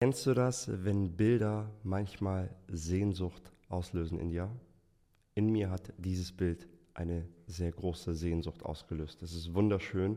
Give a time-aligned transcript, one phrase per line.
[0.00, 4.48] Kennst du das, wenn Bilder manchmal Sehnsucht auslösen in dir?
[5.34, 9.20] In mir hat dieses Bild eine sehr große Sehnsucht ausgelöst.
[9.22, 10.16] Das ist wunderschön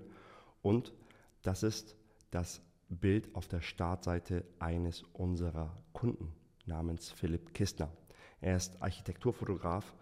[0.61, 0.93] und
[1.41, 1.95] das ist
[2.29, 6.31] das Bild auf der Startseite eines unserer Kunden
[6.67, 7.91] namens Philipp Kistner.
[8.39, 9.95] Er ist Architekturfotograf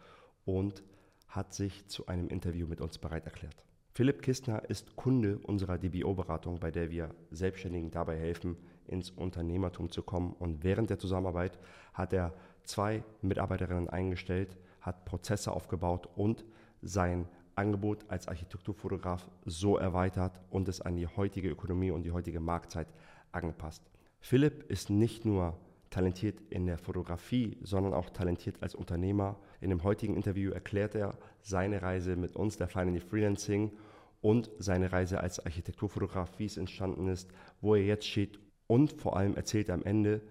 [0.44, 0.84] und
[1.30, 3.64] hat sich zu einem Interview mit uns bereit erklärt.
[3.94, 8.58] Philipp Kistner ist Kunde unserer DBO-Beratung, bei der wir Selbstständigen dabei helfen,
[8.90, 10.34] ins Unternehmertum zu kommen.
[10.34, 11.58] Und während der Zusammenarbeit
[11.94, 12.34] hat er
[12.64, 16.46] zwei Mitarbeiterinnen eingestellt, hat Prozesse aufgebaut und
[16.82, 22.40] sein Angebot als Architekturfotograf so erweitert und es an die heutige Ökonomie und die heutige
[22.40, 22.88] Marktzeit
[23.32, 23.84] angepasst.
[24.22, 25.58] Philipp ist nicht nur
[25.90, 29.38] talentiert in der Fotografie, sondern auch talentiert als Unternehmer.
[29.60, 33.72] In dem heutigen Interview erklärt er seine Reise mit uns, der Finally Freelancing,
[34.22, 37.32] und seine Reise als Architekturfotograf, wie es entstanden ist,
[37.62, 40.22] wo er jetzt steht und vor allem erzählt er am Ende,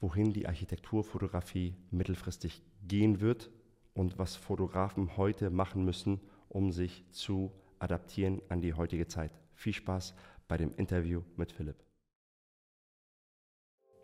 [0.00, 3.50] wohin die Architekturfotografie mittelfristig gehen wird
[3.92, 9.30] und was Fotografen heute machen müssen, um sich zu adaptieren an die heutige Zeit.
[9.54, 10.14] Viel Spaß
[10.48, 11.76] bei dem Interview mit Philipp.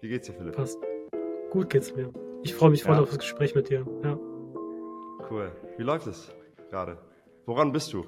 [0.03, 0.55] Wie geht's dir, Philipp?
[0.55, 0.79] Passt.
[1.51, 2.13] Gut geht's mir.
[2.43, 3.01] Ich freue mich voll ja.
[3.01, 3.87] auf das Gespräch mit dir.
[4.05, 4.19] Ja.
[5.31, 5.51] Cool.
[5.79, 6.31] Wie läuft es
[6.69, 6.99] gerade?
[7.47, 8.05] Woran bist du?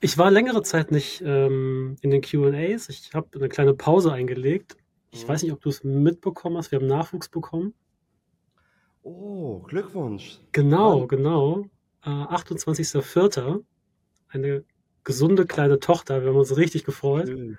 [0.00, 2.88] Ich war längere Zeit nicht ähm, in den QAs.
[2.88, 4.76] Ich habe eine kleine Pause eingelegt.
[5.10, 5.28] Ich mhm.
[5.28, 6.70] weiß nicht, ob du es mitbekommen hast.
[6.70, 7.74] Wir haben Nachwuchs bekommen.
[9.02, 10.40] Oh, Glückwunsch.
[10.52, 11.08] Genau, Mann.
[11.08, 11.66] genau.
[12.04, 13.64] Äh, 28.04.
[14.28, 14.64] Eine
[15.04, 16.22] gesunde kleine Tochter.
[16.22, 17.28] Wir haben uns richtig gefreut.
[17.28, 17.58] Schön.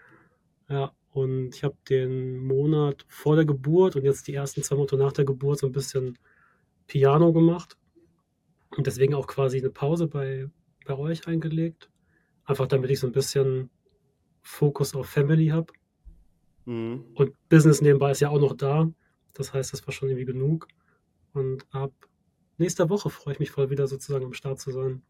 [0.69, 4.97] Ja, und ich habe den Monat vor der Geburt und jetzt die ersten zwei Monate
[4.97, 6.19] nach der Geburt so ein bisschen
[6.85, 7.77] Piano gemacht.
[8.75, 10.49] Und deswegen auch quasi eine Pause bei,
[10.85, 11.89] bei euch eingelegt.
[12.47, 13.69] Einfach damit ich so ein bisschen
[14.41, 15.71] Fokus auf Family habe.
[16.65, 17.05] Mhm.
[17.13, 18.89] Und Business nebenbei ist ja auch noch da.
[19.33, 20.67] Das heißt, das war schon irgendwie genug.
[21.33, 21.91] Und ab
[22.57, 25.03] nächster Woche freue ich mich voll wieder sozusagen am Start zu sein.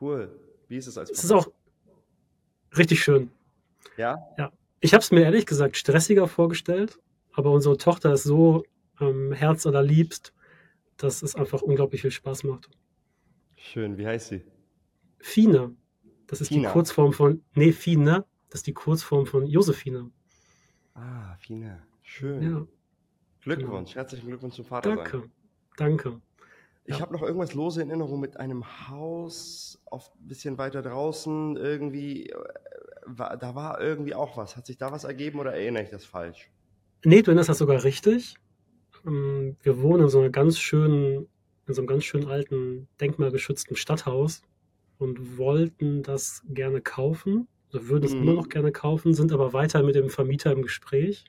[0.00, 0.30] Cool.
[0.68, 1.18] Wie ist es als Papa?
[1.18, 1.50] Es ist auch
[2.76, 3.30] richtig schön.
[3.96, 4.18] Ja?
[4.38, 4.52] Ja.
[4.80, 6.98] Ich habe es mir ehrlich gesagt stressiger vorgestellt,
[7.32, 8.62] aber unsere Tochter ist so
[9.00, 10.32] ähm, herz liebst,
[10.96, 12.70] dass es einfach unglaublich viel Spaß macht.
[13.56, 13.98] Schön.
[13.98, 14.42] Wie heißt sie?
[15.18, 15.74] Fine.
[16.30, 16.68] Das ist Fina.
[16.68, 20.12] die Kurzform von, nee, Fine, das ist die Kurzform von Josephine.
[20.94, 21.82] Ah, Fine.
[22.02, 22.42] Schön.
[22.42, 22.66] Ja.
[23.40, 24.00] Glückwunsch, genau.
[24.02, 25.32] herzlichen Glückwunsch zum Vater Danke, sein.
[25.76, 26.20] danke.
[26.84, 27.00] Ich ja.
[27.00, 32.30] habe noch irgendwas lose in Erinnerung mit einem Haus auf ein bisschen weiter draußen irgendwie.
[32.30, 32.36] Äh,
[33.16, 34.56] da war irgendwie auch was.
[34.56, 36.48] Hat sich da was ergeben oder erinnere ich das falsch?
[37.04, 38.36] Nee, du erinnerst das sogar richtig.
[39.04, 41.26] Ähm, wir wohnen in so einer ganz schönen,
[41.66, 44.42] in so einem ganz schönen alten, denkmalgeschützten Stadthaus
[45.00, 48.22] und wollten das gerne kaufen, oder würden es mhm.
[48.22, 51.24] immer noch gerne kaufen, sind aber weiter mit dem Vermieter im Gespräch.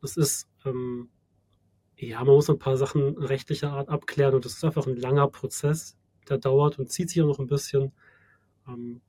[0.00, 1.08] Das ist, ähm,
[1.96, 5.28] ja, man muss ein paar Sachen rechtlicher Art abklären und das ist einfach ein langer
[5.28, 5.96] Prozess,
[6.28, 7.92] der dauert und zieht sich auch noch ein bisschen.
[8.66, 9.00] Ähm,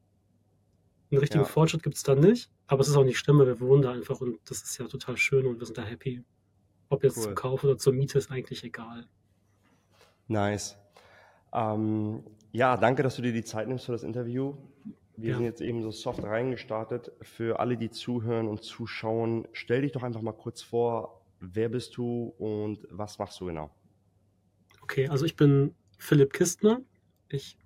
[1.10, 1.50] einen richtigen ja.
[1.50, 4.22] Fortschritt gibt es da nicht, aber es ist auch nicht schlimm, wir wohnen da einfach
[4.22, 6.24] und das ist ja total schön und wir sind da happy.
[6.90, 7.24] Ob jetzt cool.
[7.24, 9.08] zum Kauf oder zur Miete ist eigentlich egal.
[10.28, 10.78] Nice.
[11.54, 14.56] Ähm, ja, danke, dass du dir die Zeit nimmst für das Interview.
[15.16, 15.36] Wir ja.
[15.38, 17.12] sind jetzt eben so soft reingestartet.
[17.22, 21.98] Für alle, die zuhören und zuschauen, stell dich doch einfach mal kurz vor, wer bist
[21.98, 23.72] du und was machst du genau?
[24.82, 26.82] Okay, also ich bin Philipp Kistner.
[27.30, 27.58] Ich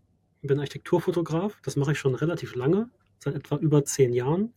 [0.42, 1.60] bin Architekturfotograf.
[1.64, 4.54] Das mache ich schon relativ lange, seit etwa über zehn Jahren.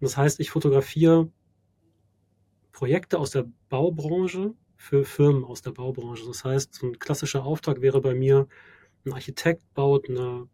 [0.00, 1.30] Das heißt, ich fotografiere
[2.72, 6.26] Projekte aus der Baubranche für Firmen aus der Baubranche.
[6.26, 8.48] Das heißt, so ein klassischer Auftrag wäre bei mir,
[9.04, 10.48] ein Architekt baut eine,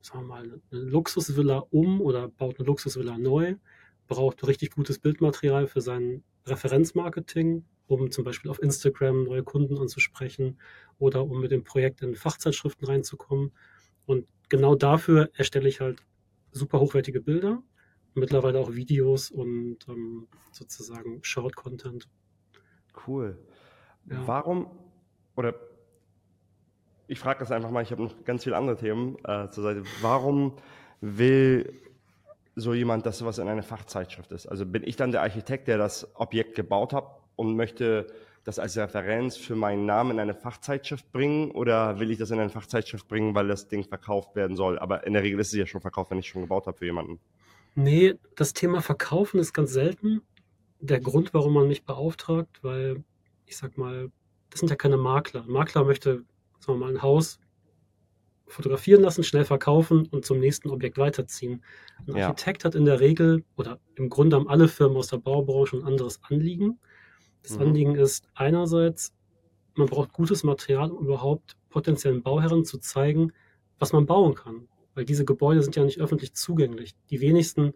[0.00, 3.56] sagen wir mal, eine Luxusvilla um oder baut eine Luxusvilla neu,
[4.08, 10.58] braucht richtig gutes Bildmaterial für sein Referenzmarketing, um zum Beispiel auf Instagram neue Kunden anzusprechen
[10.98, 13.52] oder um mit dem Projekt in Fachzeitschriften reinzukommen.
[14.06, 16.02] Und genau dafür erstelle ich halt
[16.52, 17.62] super hochwertige Bilder,
[18.14, 22.08] mittlerweile auch Videos und ähm, sozusagen Short-Content.
[23.06, 23.38] Cool.
[24.06, 24.26] Ja.
[24.26, 24.66] Warum,
[25.36, 25.54] oder
[27.10, 29.82] ich frage das einfach mal, ich habe noch ganz viele andere Themen äh, zur Seite.
[30.00, 30.54] Warum
[31.00, 31.72] will
[32.54, 34.46] so jemand, dass sowas in eine Fachzeitschrift ist?
[34.46, 37.04] Also bin ich dann der Architekt, der das Objekt gebaut hat
[37.34, 38.06] und möchte
[38.44, 42.38] das als Referenz für meinen Namen in eine Fachzeitschrift bringen oder will ich das in
[42.38, 44.78] eine Fachzeitschrift bringen, weil das Ding verkauft werden soll?
[44.78, 46.78] Aber in der Regel ist es ja schon verkauft, wenn ich es schon gebaut habe
[46.78, 47.18] für jemanden.
[47.74, 50.22] Nee, das Thema Verkaufen ist ganz selten.
[50.78, 53.02] Der Grund, warum man mich beauftragt, weil
[53.46, 54.10] ich sag mal,
[54.48, 55.42] das sind ja keine Makler.
[55.42, 56.24] Ein Makler möchte
[56.60, 57.40] sagen wir mal, ein Haus
[58.46, 61.62] fotografieren lassen, schnell verkaufen und zum nächsten Objekt weiterziehen.
[62.06, 62.28] Ein Ja.
[62.28, 65.84] Architekt hat in der Regel, oder im Grunde haben alle Firmen aus der Baubranche ein
[65.84, 66.78] anderes Anliegen.
[67.42, 67.62] Das Mhm.
[67.62, 69.14] Anliegen ist einerseits,
[69.74, 73.32] man braucht gutes Material, um überhaupt potenziellen Bauherren zu zeigen,
[73.78, 74.68] was man bauen kann.
[74.94, 76.96] Weil diese Gebäude sind ja nicht öffentlich zugänglich.
[77.10, 77.72] Die wenigsten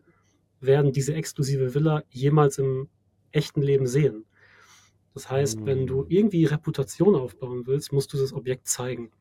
[0.61, 2.89] werden diese exklusive Villa jemals im
[3.31, 4.25] echten Leben sehen.
[5.15, 6.11] Das heißt, wenn du Mhm.
[6.11, 9.13] irgendwie Reputation aufbauen willst, musst du das Objekt zeigen.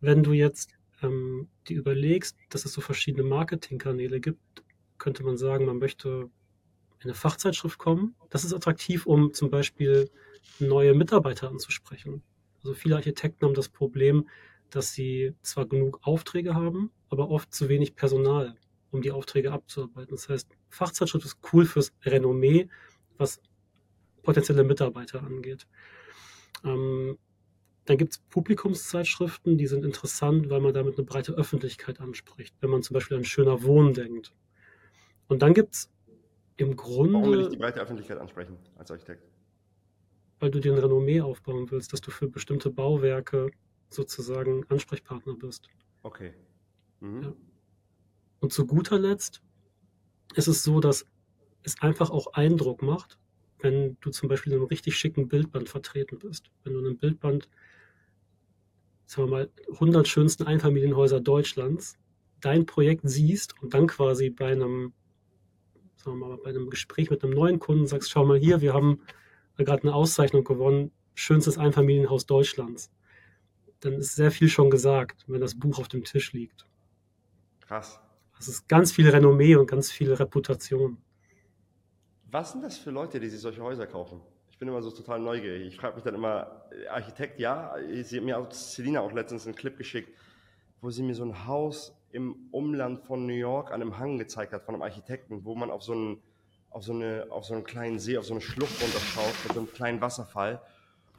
[0.00, 0.70] Wenn du jetzt
[1.02, 4.40] ähm, dir überlegst, dass es so verschiedene Marketingkanäle gibt,
[4.98, 6.30] könnte man sagen, man möchte
[7.00, 8.16] in eine Fachzeitschrift kommen.
[8.30, 10.10] Das ist attraktiv, um zum Beispiel
[10.58, 12.22] neue Mitarbeiter anzusprechen.
[12.58, 14.28] Also viele Architekten haben das Problem,
[14.70, 18.56] dass sie zwar genug Aufträge haben, aber oft zu wenig Personal,
[18.90, 20.12] um die Aufträge abzuarbeiten.
[20.14, 22.68] Das heißt, Fachzeitschrift ist cool fürs Renommee,
[23.18, 23.40] was
[24.22, 25.66] potenzielle Mitarbeiter angeht.
[26.64, 27.18] Ähm,
[27.86, 32.70] dann gibt es Publikumszeitschriften, die sind interessant, weil man damit eine breite Öffentlichkeit anspricht, wenn
[32.70, 34.32] man zum Beispiel an schöner Wohnen denkt.
[35.28, 35.90] Und dann gibt es
[36.56, 39.24] im Warum will ich Grunde, die breite Öffentlichkeit ansprechen als Architekt?
[40.40, 43.50] weil du dir ein Renommee aufbauen willst, dass du für bestimmte Bauwerke
[43.90, 45.68] sozusagen Ansprechpartner bist.
[46.02, 46.32] Okay.
[47.00, 47.22] Mhm.
[47.22, 47.32] Ja.
[48.40, 49.42] Und zu guter Letzt
[50.34, 51.04] ist es so, dass
[51.62, 53.18] es einfach auch Eindruck macht,
[53.62, 56.50] wenn du zum Beispiel in einem richtig schicken Bildband vertreten bist.
[56.64, 57.48] Wenn du in einem Bildband,
[59.06, 61.98] sagen wir mal, 100 schönsten Einfamilienhäuser Deutschlands,
[62.40, 64.92] dein Projekt siehst und dann quasi bei einem,
[65.96, 68.72] sagen wir mal, bei einem Gespräch mit einem neuen Kunden sagst, schau mal hier, wir
[68.72, 69.00] haben
[69.56, 72.90] gerade eine Auszeichnung gewonnen, schönstes Einfamilienhaus Deutschlands.
[73.80, 76.66] Dann ist sehr viel schon gesagt, wenn das Buch auf dem Tisch liegt.
[77.60, 78.00] Krass.
[78.36, 80.98] Das ist ganz viel Renommee und ganz viel Reputation.
[82.30, 84.20] Was sind das für Leute, die sich solche Häuser kaufen?
[84.50, 85.66] Ich bin immer so total neugierig.
[85.66, 89.46] Ich frage mich dann immer, äh, Architekt, ja, sie hat mir auch Selina auch letztens
[89.46, 90.10] einen Clip geschickt,
[90.80, 94.52] wo sie mir so ein Haus im Umland von New York an einem Hang gezeigt
[94.52, 96.22] hat von einem Architekten, wo man auf so einen,
[96.70, 99.60] auf so eine, auf so einen kleinen See, auf so eine Schlucht runterschaut mit so
[99.60, 100.60] einem kleinen Wasserfall.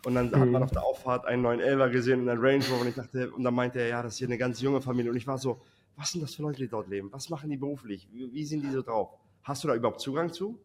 [0.05, 0.63] Und dann hat man Mhm.
[0.63, 3.43] auf der Auffahrt einen neuen Elva gesehen und einen Range Rover und ich dachte, und
[3.43, 5.11] dann meinte er, ja, das ist hier eine ganz junge Familie.
[5.11, 5.61] Und ich war so,
[5.95, 7.11] was sind das für Leute, die dort leben?
[7.11, 8.07] Was machen die beruflich?
[8.11, 9.09] Wie, wie sind die so drauf?
[9.43, 10.57] Hast du da überhaupt Zugang zu?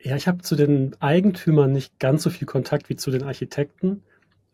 [0.00, 4.02] Ja, ich habe zu den Eigentümern nicht ganz so viel Kontakt wie zu den Architekten.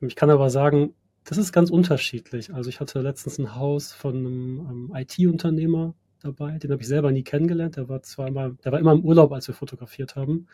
[0.00, 0.94] Ich kann aber sagen,
[1.24, 2.52] das ist ganz unterschiedlich.
[2.54, 7.12] Also ich hatte letztens ein Haus von einem ähm, IT-Unternehmer dabei, den habe ich selber
[7.12, 7.76] nie kennengelernt.
[7.76, 10.46] Der war immer, der war immer im Urlaub, als wir fotografiert haben.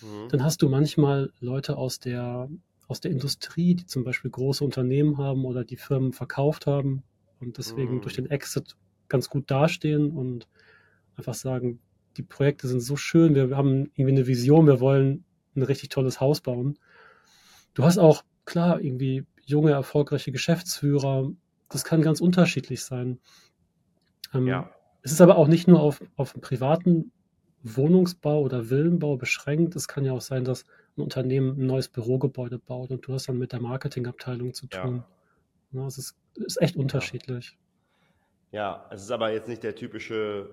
[0.00, 0.28] Mhm.
[0.30, 2.48] Dann hast du manchmal Leute aus der,
[2.88, 7.02] aus der Industrie, die zum Beispiel große Unternehmen haben oder die Firmen verkauft haben
[7.40, 8.00] und deswegen Mhm.
[8.00, 8.76] durch den Exit
[9.08, 10.48] ganz gut dastehen und
[11.16, 11.80] einfach sagen,
[12.16, 15.24] die Projekte sind so schön, wir haben irgendwie eine Vision, wir wollen
[15.56, 16.78] ein richtig tolles Haus bauen.
[17.74, 21.30] Du hast auch, klar, irgendwie junge, erfolgreiche Geschäftsführer.
[21.68, 23.18] Das kann ganz unterschiedlich sein.
[24.32, 24.70] Ähm, Ja.
[25.02, 27.12] Es ist aber auch nicht nur auf, auf einen privaten
[27.62, 29.76] Wohnungsbau oder Villenbau beschränkt.
[29.76, 30.64] Es kann ja auch sein, dass
[30.96, 34.82] ein Unternehmen ein neues Bürogebäude baut und du hast dann mit der Marketingabteilung zu Ja.
[34.82, 35.04] tun.
[35.72, 37.58] Ja, es ist, ist echt unterschiedlich.
[38.52, 40.48] Ja, es ist aber jetzt nicht der typische,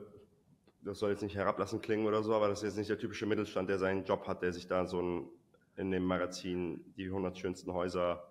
[0.83, 3.25] das soll jetzt nicht herablassend klingen oder so, aber das ist jetzt nicht der typische
[3.25, 5.25] Mittelstand, der seinen Job hat, der sich da so ein,
[5.77, 8.23] in dem Magazin die 100 schönsten Häuser.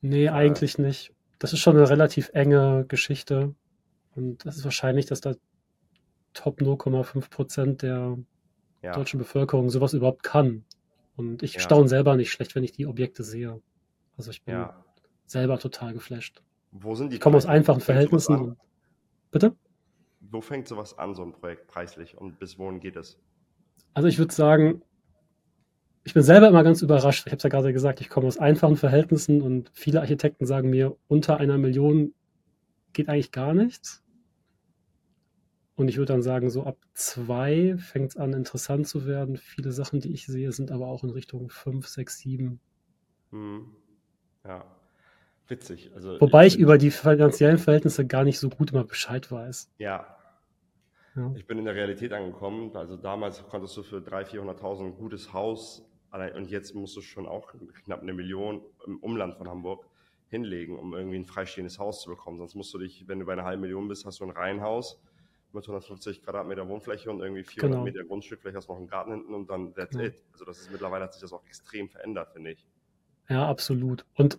[0.00, 1.12] Nee, eigentlich nicht.
[1.38, 3.54] Das ist schon eine relativ enge Geschichte.
[4.14, 5.34] Und das ist wahrscheinlich, dass da
[6.32, 8.18] Top 0,5 Prozent der
[8.82, 10.64] Ja, deutschen Bevölkerung sowas überhaupt kann.
[11.16, 11.60] Und ich Ja.
[11.60, 13.60] staune selber nicht schlecht, wenn ich die Objekte sehe.
[14.16, 14.84] Also ich bin ja.
[15.26, 16.42] selber total geflasht.
[16.72, 18.56] Wo sind die Ich komme aus einfachen Verhältnissen.
[19.30, 19.54] bitte?
[20.30, 23.18] Wo fängt sowas an, so ein Projekt preislich und bis wohin geht es?
[23.94, 24.82] Also ich würde sagen,
[26.04, 27.26] ich bin selber immer ganz überrascht.
[27.26, 30.70] Ich habe es ja gerade gesagt, ich komme aus einfachen Verhältnissen und viele Architekten sagen
[30.70, 32.14] mir, unter einer Million
[32.92, 34.04] geht eigentlich gar nichts.
[35.74, 39.36] Und ich würde dann sagen, so ab zwei fängt es an, interessant zu werden.
[39.36, 42.60] Viele Sachen, die ich sehe, sind aber auch in Richtung fünf, sechs, sieben.
[43.30, 43.66] Hm.
[44.44, 44.64] Ja,
[45.48, 45.90] witzig.
[45.94, 49.70] Also Wobei ich über die finanziellen Verhältnisse gar nicht so gut immer Bescheid weiß.
[49.78, 50.15] Ja,
[51.16, 51.32] Ja.
[51.34, 52.74] ich bin in der Realität angekommen.
[52.76, 57.00] Also damals konntest du für 300.000, 400.000 ein gutes Haus allein- und jetzt musst du
[57.00, 57.52] schon auch
[57.84, 59.86] knapp eine Million im Umland von Hamburg
[60.28, 62.38] hinlegen, um irgendwie ein freistehendes Haus zu bekommen.
[62.38, 65.00] Sonst musst du dich, wenn du bei einer halben Million bist, hast du ein Reihenhaus
[65.52, 67.84] mit 150 Quadratmeter Wohnfläche und irgendwie 400 Genau.
[67.84, 70.04] Meter Grundstück, vielleicht hast du noch einen Garten hinten und dann that's Genau.
[70.04, 70.14] it.
[70.32, 72.66] Also das ist mittlerweile hat sich das auch extrem verändert, finde ich.
[73.28, 74.04] Ja, absolut.
[74.16, 74.38] Und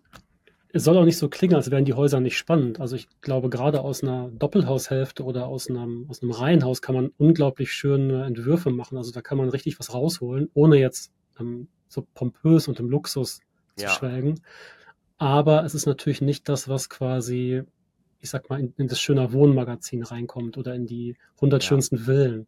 [0.74, 2.80] es soll auch nicht so klingen, als wären die Häuser nicht spannend.
[2.80, 7.12] Also ich glaube, gerade aus einer Doppelhaushälfte oder aus einem, aus einem Reihenhaus kann man
[7.18, 8.98] unglaublich schöne Entwürfe machen.
[8.98, 13.40] Also da kann man richtig was rausholen, ohne jetzt ähm, so pompös und im Luxus
[13.76, 13.90] zu Ja.
[13.90, 14.42] schwelgen.
[15.18, 17.64] Aber es ist natürlich nicht das, was quasi
[18.20, 21.68] ich sag mal, in, in das schöner Wohnmagazin reinkommt oder in die 100 Ja.
[21.70, 22.48] schönsten Villen.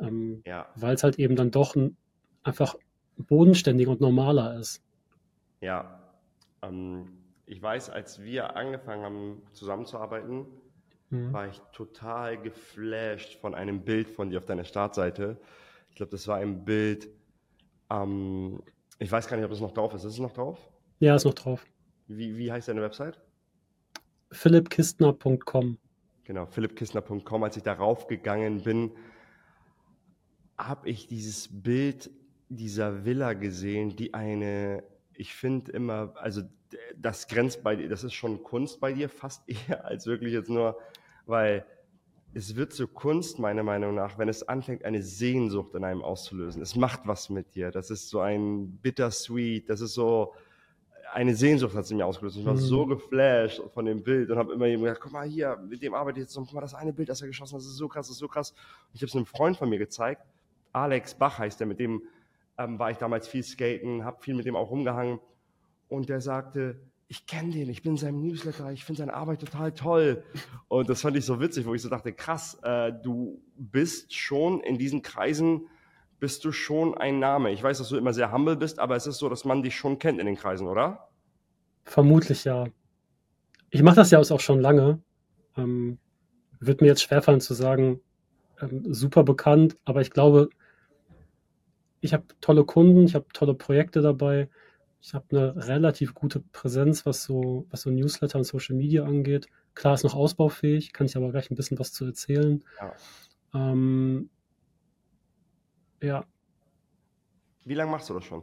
[0.00, 1.96] Ähm, Ja, weil es halt eben dann doch ein,
[2.42, 2.76] einfach
[3.16, 4.80] bodenständiger und normaler ist.
[5.60, 6.00] ja.
[6.62, 7.08] Ähm,
[7.48, 10.46] ich weiß, als wir angefangen haben zusammenzuarbeiten,
[11.10, 11.32] Mhm.
[11.32, 15.38] war ich total geflasht von einem Bild von dir auf deiner Startseite.
[15.88, 17.08] Ich glaube, das war ein Bild,
[17.88, 18.60] ähm,
[18.98, 20.04] ich weiß gar nicht, ob es noch drauf ist.
[20.04, 20.58] Ist es noch drauf?
[21.00, 21.64] Ja, ist noch drauf.
[22.08, 23.18] Wie, wie heißt deine Website?
[24.32, 25.78] philippkistner.com.
[26.24, 27.42] Genau, philippkistner.com.
[27.42, 28.90] Als ich darauf gegangen bin,
[30.58, 32.10] habe ich dieses Bild
[32.50, 34.82] dieser Villa gesehen, die eine,
[35.18, 36.42] ich finde immer, also
[36.96, 40.48] das grenzt bei dir, das ist schon Kunst bei dir, fast eher als wirklich jetzt
[40.48, 40.78] nur,
[41.26, 41.66] weil
[42.34, 46.62] es wird zur Kunst, meiner Meinung nach, wenn es anfängt, eine Sehnsucht in einem auszulösen.
[46.62, 47.70] Es macht was mit dir.
[47.70, 50.34] Das ist so ein bittersweet, das ist so,
[51.14, 52.36] eine Sehnsucht hat sie mir ausgelöst.
[52.36, 52.58] Ich war Mhm.
[52.58, 55.94] so geflasht von dem Bild und habe immer jemand gesagt, guck mal hier, mit dem
[55.94, 57.88] arbeite ich jetzt guck mal, das eine Bild, das er geschossen hat, das ist so
[57.88, 58.50] krass, das ist so krass.
[58.50, 60.22] Und ich habe es einem Freund von mir gezeigt,
[60.72, 62.02] Alex Bach heißt der, mit dem
[62.58, 65.20] ähm, war ich damals viel skaten, habe viel mit dem auch rumgehangen
[65.88, 69.40] und der sagte, ich kenne den, ich bin in seinem Newsletter, ich finde seine Arbeit
[69.40, 70.22] total toll.
[70.68, 74.60] Und das fand ich so witzig, wo ich so dachte, krass, äh, du bist schon
[74.60, 75.68] in diesen Kreisen,
[76.20, 77.50] bist du schon ein Name.
[77.52, 79.74] Ich weiß, dass du immer sehr humble bist, aber es ist so, dass man dich
[79.74, 81.08] schon kennt in den Kreisen, oder?
[81.84, 82.66] Vermutlich ja.
[83.70, 85.00] Ich mache das ja auch schon lange.
[85.56, 85.98] Ähm,
[86.60, 88.00] wird mir jetzt schwerfallen zu sagen,
[88.60, 90.50] ähm, super bekannt, aber ich glaube,
[92.00, 94.48] ich habe tolle Kunden, ich habe tolle Projekte dabei,
[95.00, 99.48] ich habe eine relativ gute Präsenz, was so, was so Newsletter und Social Media angeht.
[99.74, 102.64] Klar ist noch ausbaufähig, kann ich aber gleich ein bisschen was zu erzählen.
[102.80, 102.92] Ja.
[103.54, 104.30] Ähm,
[106.02, 106.24] ja,
[107.64, 108.42] Wie lange machst du das schon?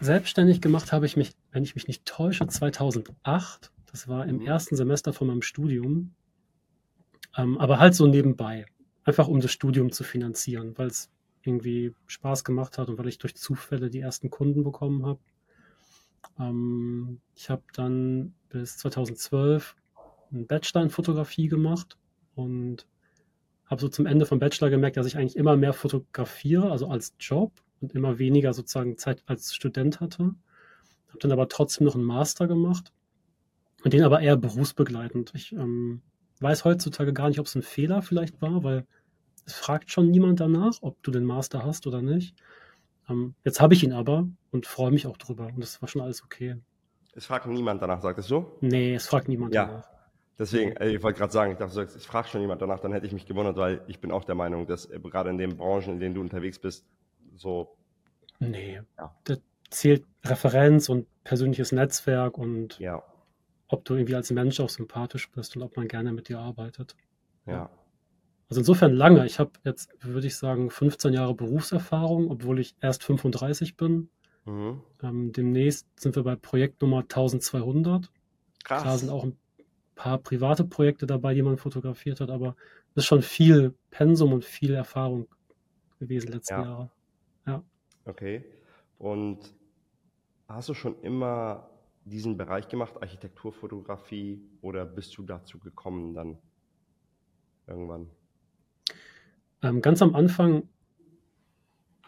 [0.00, 3.72] Selbstständig gemacht habe ich mich, wenn ich mich nicht täusche, 2008.
[3.86, 4.46] Das war im Mhm.
[4.46, 6.14] ersten Semester von meinem Studium.
[7.36, 8.66] Ähm, aber halt so nebenbei.
[9.04, 11.10] Einfach um das Studium zu finanzieren, weil es
[11.46, 15.20] irgendwie Spaß gemacht hat und weil ich durch Zufälle die ersten Kunden bekommen habe.
[16.38, 19.76] Ähm, ich habe dann bis 2012
[20.32, 21.96] einen Bachelor in Fotografie gemacht
[22.34, 22.86] und
[23.66, 27.14] habe so zum Ende vom Bachelor gemerkt, dass ich eigentlich immer mehr fotografiere, also als
[27.18, 30.34] Job und immer weniger sozusagen Zeit als Student hatte.
[31.08, 32.92] Habe dann aber trotzdem noch einen Master gemacht
[33.84, 35.32] und den aber eher berufsbegleitend.
[35.34, 36.02] Ich ähm,
[36.40, 38.86] weiß heutzutage gar nicht, ob es ein Fehler vielleicht war, weil
[39.46, 42.36] es fragt schon niemand danach, ob du den Master hast oder nicht.
[43.08, 46.02] Ähm, jetzt habe ich ihn aber und freue mich auch drüber und das war schon
[46.02, 46.56] alles okay.
[47.14, 48.46] Es fragt niemand danach, sagtest du?
[48.60, 49.66] Nee, es fragt niemand Ja.
[49.66, 49.88] danach.
[50.38, 53.06] Deswegen, äh, ich wollte gerade sagen, ich dachte, es fragt schon jemand danach, dann hätte
[53.06, 55.94] ich mich gewundert, weil ich bin auch der Meinung, dass äh, gerade in den Branchen,
[55.94, 56.84] in denen du unterwegs bist,
[57.36, 57.76] so,
[58.40, 59.14] Nee, Ja.
[59.24, 59.36] da
[59.70, 63.02] zählt Referenz und persönliches Netzwerk und ja,
[63.68, 66.96] ob du irgendwie als Mensch auch sympathisch bist und ob man gerne mit dir arbeitet.
[67.46, 67.70] ja,
[68.48, 69.24] Also insofern lange.
[69.26, 74.10] Ich habe jetzt, würde ich sagen, 15 Jahre Berufserfahrung, obwohl ich erst 35 bin.
[74.44, 74.82] mhm.
[75.02, 78.10] Ähm, demnächst sind wir bei Projekt Nummer 1200.
[78.64, 79.00] Klar krass.
[79.00, 79.36] sind auch ein
[79.94, 82.56] paar private Projekte dabei, die man fotografiert hat, aber
[82.90, 85.28] es ist schon viel Pensum und viel Erfahrung
[85.98, 86.62] gewesen letzte Ja.
[86.62, 86.90] Jahre.
[88.06, 88.44] Okay.
[88.98, 89.54] Und
[90.48, 91.70] hast du schon immer
[92.04, 96.38] diesen Bereich gemacht, Architekturfotografie, oder bist du dazu gekommen dann
[97.66, 98.10] irgendwann?
[99.64, 100.68] Ähm, ganz am Anfang,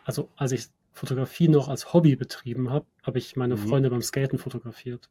[0.04, 3.66] also als ich Fotografie noch als Hobby betrieben habe, habe ich meine Mhm.
[3.68, 5.10] Freunde beim Skaten fotografiert.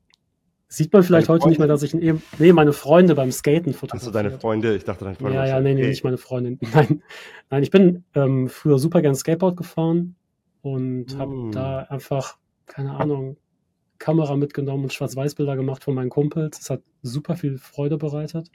[0.67, 1.73] Sieht man vielleicht Deine heute nicht mehr, Freunde?
[1.73, 4.15] dass ich ein, eben, nee, meine Freunde beim Skaten Hast du fotografiert.
[4.15, 4.75] deine Freunde?
[4.75, 5.35] Ich dachte, deine Freunde.
[5.37, 5.89] Ja, ja, nee, nee, okay.
[5.89, 6.59] nicht meine Freundin.
[6.73, 7.03] Nein,
[7.51, 10.15] nein, ich bin ähm, früher super gern Skateboard gefahren
[10.61, 11.51] und habe Mm.
[11.51, 13.37] da einfach, keine Ahnung,
[13.99, 16.59] Kamera mitgenommen und Schwarz-Weiß-Bilder gemacht von meinen Kumpels.
[16.59, 18.49] Es hat super viel Freude bereitet.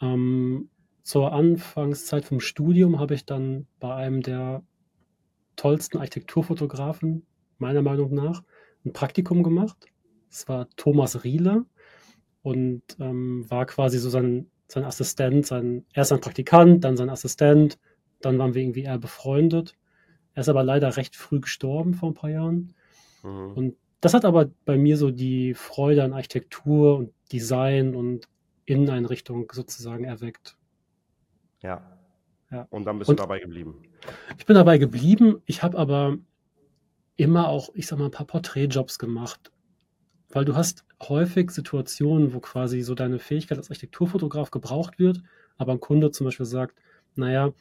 [0.00, 0.68] Ähm,
[1.02, 4.62] zur Anfangszeit vom Studium habe ich dann bei einem der
[5.56, 7.26] tollsten Architekturfotografen,
[7.58, 8.42] meiner Meinung nach,
[8.84, 9.86] ein Praktikum gemacht.
[10.30, 11.66] Es war Thomas Riele
[12.42, 17.78] und ähm, war quasi so sein, sein Assistent, sein, erst sein Praktikant, dann sein Assistent,
[18.20, 19.76] dann waren wir irgendwie eher befreundet.
[20.34, 22.74] Er ist aber leider recht früh gestorben vor ein paar Jahren.
[23.22, 23.52] Mhm.
[23.54, 28.28] Und das hat aber bei mir so die Freude an Architektur und Design und
[28.64, 30.56] Inneneinrichtung sozusagen erweckt.
[31.62, 31.96] Ja.
[32.50, 32.66] Ja.
[32.70, 33.82] Und dann bist Und- du dabei geblieben.
[34.38, 35.40] Ich bin dabei geblieben.
[35.46, 36.16] Ich habe aber
[37.16, 39.52] immer auch, ich sag mal, ein paar Porträtjobs gemacht.
[40.30, 45.22] Weil du hast häufig Situationen, wo quasi so deine Fähigkeit als Architekturfotograf gebraucht wird,
[45.58, 46.76] aber ein Kunde zum Beispiel sagt,
[47.16, 47.52] naja,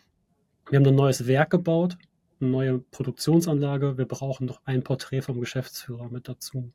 [0.69, 1.97] wir haben ein neues Werk gebaut,
[2.39, 6.71] eine neue Produktionsanlage, wir brauchen noch ein Porträt vom Geschäftsführer mit dazu.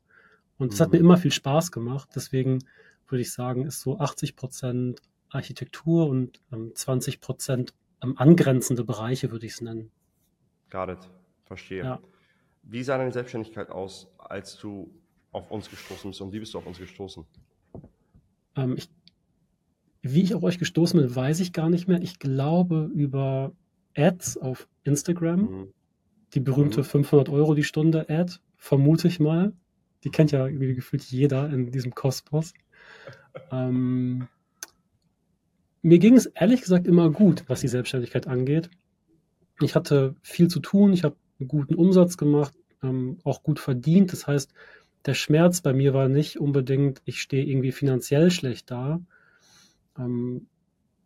[0.57, 0.93] Und das hat Mhm.
[0.93, 2.09] mir immer viel Spaß gemacht.
[2.13, 2.59] Deswegen
[3.07, 9.31] würde ich sagen, ist so 80 Prozent Architektur und ähm, 20 Prozent ähm, angrenzende Bereiche,
[9.31, 9.91] würde ich es nennen.
[10.69, 11.09] Got it.
[11.45, 11.83] Verstehe.
[11.83, 11.99] Ja.
[12.63, 14.91] Wie sah deine Selbstständigkeit aus, als du
[15.31, 17.25] auf uns gestoßen bist und wie bist du auf uns gestoßen?
[18.55, 18.89] Ähm, ich,
[20.01, 22.01] wie ich auf euch gestoßen bin, weiß ich gar nicht mehr.
[22.01, 23.51] Ich glaube über
[23.95, 25.41] Ads auf Instagram.
[25.41, 25.73] Mhm.
[26.33, 26.85] Die berühmte mhm.
[26.85, 29.53] 500 Euro die Stunde Ad, vermute ich mal.
[30.03, 32.53] Die kennt ja gefühlt jeder in diesem Kosmos.
[33.51, 34.27] ähm,
[35.85, 38.71] mir ging es ehrlich gesagt immer gut, was die Selbstständigkeit angeht.
[39.61, 44.11] Ich hatte viel zu tun, ich habe einen guten Umsatz gemacht, ähm, auch gut verdient.
[44.11, 44.51] Das heißt,
[45.05, 48.99] der Schmerz bei mir war nicht unbedingt, ich stehe irgendwie finanziell schlecht da,
[49.95, 50.47] ähm,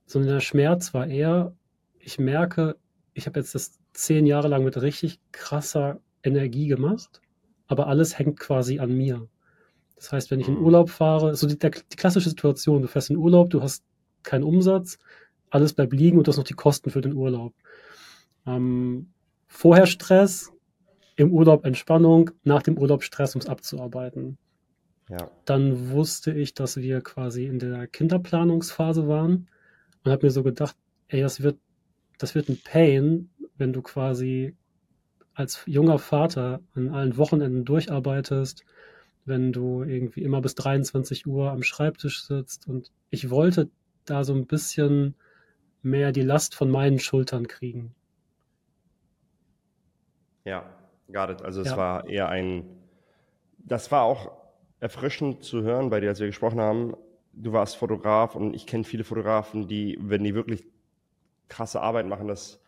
[0.06, 1.54] sondern der Schmerz war eher,
[2.00, 2.78] ich merke,
[3.14, 7.20] ich habe jetzt das zehn Jahre lang mit richtig krasser Energie gemacht,
[7.68, 9.28] aber alles hängt quasi an mir.
[9.98, 10.64] Das heißt, wenn ich in mhm.
[10.64, 13.84] Urlaub fahre, so die, der, die klassische Situation, du fährst in Urlaub, du hast
[14.24, 14.98] keinen Umsatz,
[15.50, 17.54] alles bleibt liegen und du hast noch die Kosten für den Urlaub.
[18.46, 19.12] Ähm,
[19.48, 20.52] vorher Stress,
[21.16, 24.38] im Urlaub Entspannung, nach dem Urlaub Stress, um es abzuarbeiten.
[25.10, 25.30] Ja.
[25.46, 29.50] Dann wusste ich, dass wir quasi in der Kinderplanungsphase waren
[30.04, 30.76] und habe mir so gedacht,
[31.08, 31.58] ey, das wird,
[32.20, 34.56] das wird ein Pain, wenn du quasi
[35.34, 38.64] als junger Vater an allen Wochenenden durcharbeitest,
[39.26, 42.68] wenn du irgendwie immer bis 23 Uhr am Schreibtisch sitzt.
[42.68, 43.70] Und ich wollte
[44.10, 45.16] da so ein bisschen
[45.82, 47.96] mehr die Last von meinen Schultern kriegen.
[50.46, 50.66] Ja,
[51.12, 51.42] got it.
[51.42, 51.78] Also es ja.
[51.78, 52.66] war eher ein,
[53.58, 54.32] das war auch
[54.80, 56.96] erfrischend zu hören bei dir, als wir gesprochen haben.
[57.34, 60.66] Du warst Fotograf und ich kenne viele Fotografen, die, wenn die wirklich
[61.48, 62.62] krasse Arbeit machen, das,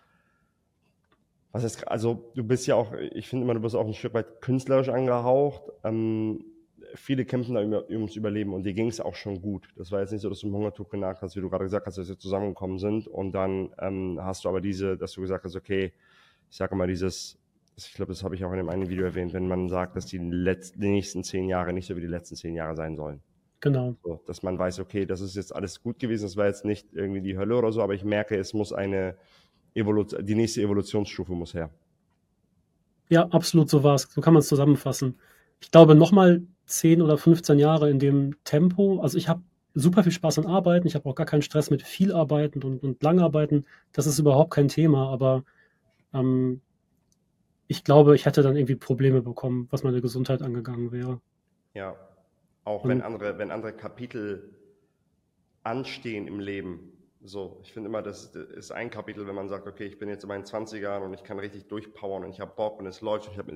[1.51, 4.13] was ist, also du bist ja auch, ich finde immer, du bist auch ein Stück
[4.13, 5.63] weit künstlerisch angehaucht.
[5.83, 6.45] Ähm,
[6.95, 9.67] viele kämpfen da ums Überleben und dir ging es auch schon gut.
[9.75, 11.87] Das war jetzt nicht so, dass du im Hungertuch genagt hast, wie du gerade gesagt
[11.87, 15.43] hast, dass wir zusammengekommen sind und dann ähm, hast du aber diese, dass du gesagt
[15.43, 15.93] hast, okay,
[16.49, 17.39] ich sage mal dieses,
[17.77, 20.05] ich glaube, das habe ich auch in dem einen Video erwähnt, wenn man sagt, dass
[20.05, 23.21] die, letzten, die nächsten zehn Jahre nicht so wie die letzten zehn Jahre sein sollen.
[23.61, 23.95] Genau.
[24.03, 26.87] So, dass man weiß, okay, das ist jetzt alles gut gewesen, das war jetzt nicht
[26.93, 29.15] irgendwie die Hölle oder so, aber ich merke, es muss eine
[29.75, 31.69] Evolution, die nächste Evolutionsstufe muss her.
[33.09, 34.03] Ja, absolut, so war es.
[34.03, 35.19] So kann man es zusammenfassen.
[35.59, 39.01] Ich glaube, nochmal 10 oder 15 Jahre in dem Tempo.
[39.01, 39.41] Also ich habe
[39.73, 40.87] super viel Spaß an Arbeiten.
[40.87, 43.65] Ich habe auch gar keinen Stress mit viel Arbeiten und, und Langarbeiten.
[43.91, 45.09] Das ist überhaupt kein Thema.
[45.11, 45.43] Aber
[46.13, 46.61] ähm,
[47.67, 51.21] ich glaube, ich hätte dann irgendwie Probleme bekommen, was meine Gesundheit angegangen wäre.
[51.73, 51.95] Ja,
[52.63, 54.49] auch und, wenn andere, wenn andere Kapitel
[55.63, 56.91] anstehen im Leben,
[57.23, 60.23] so, ich finde immer, das ist ein Kapitel, wenn man sagt, okay, ich bin jetzt
[60.23, 63.27] in meinen 20ern und ich kann richtig durchpowern und ich habe Bock und es läuft.
[63.27, 63.47] Und ich hab,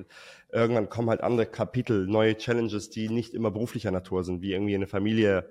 [0.52, 4.74] irgendwann kommen halt andere Kapitel, neue Challenges, die nicht immer beruflicher Natur sind, wie irgendwie
[4.74, 5.48] eine Familie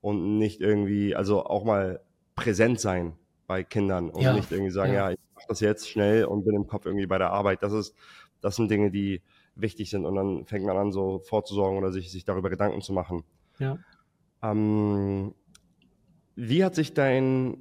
[0.00, 2.00] und nicht irgendwie, also auch mal
[2.36, 3.14] präsent sein
[3.48, 6.44] bei Kindern und ja, nicht irgendwie sagen, ja, ja ich mache das jetzt schnell und
[6.44, 7.62] bin im Kopf irgendwie bei der Arbeit.
[7.62, 7.94] Das ist,
[8.40, 9.22] das sind Dinge, die
[9.56, 12.92] wichtig sind und dann fängt man an, so vorzusorgen oder sich, sich darüber Gedanken zu
[12.92, 13.24] machen.
[13.58, 13.78] Ja.
[14.42, 15.34] Ähm,
[16.36, 17.56] wie hat sich dein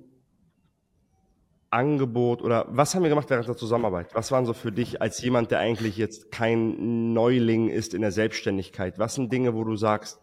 [1.71, 4.13] Angebot oder was haben wir gemacht während der Zusammenarbeit?
[4.13, 8.11] Was waren so für dich als jemand, der eigentlich jetzt kein Neuling ist in der
[8.11, 8.99] Selbstständigkeit?
[8.99, 10.19] Was sind Dinge, wo du sagst,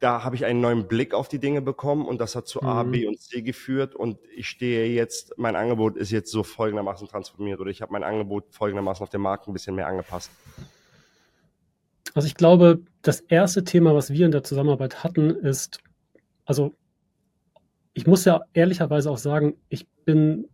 [0.00, 2.68] da habe ich einen neuen Blick auf die Dinge bekommen und das hat zu mhm.
[2.68, 7.08] A, B und C geführt und ich stehe jetzt, mein Angebot ist jetzt so folgendermaßen
[7.08, 10.30] transformiert oder ich habe mein Angebot folgendermaßen auf den Markt ein bisschen mehr angepasst.
[12.12, 15.80] Also ich glaube, das erste Thema, was wir in der Zusammenarbeit hatten, ist,
[16.44, 16.74] also
[17.94, 20.48] ich muss ja ehrlicherweise auch sagen, ich bin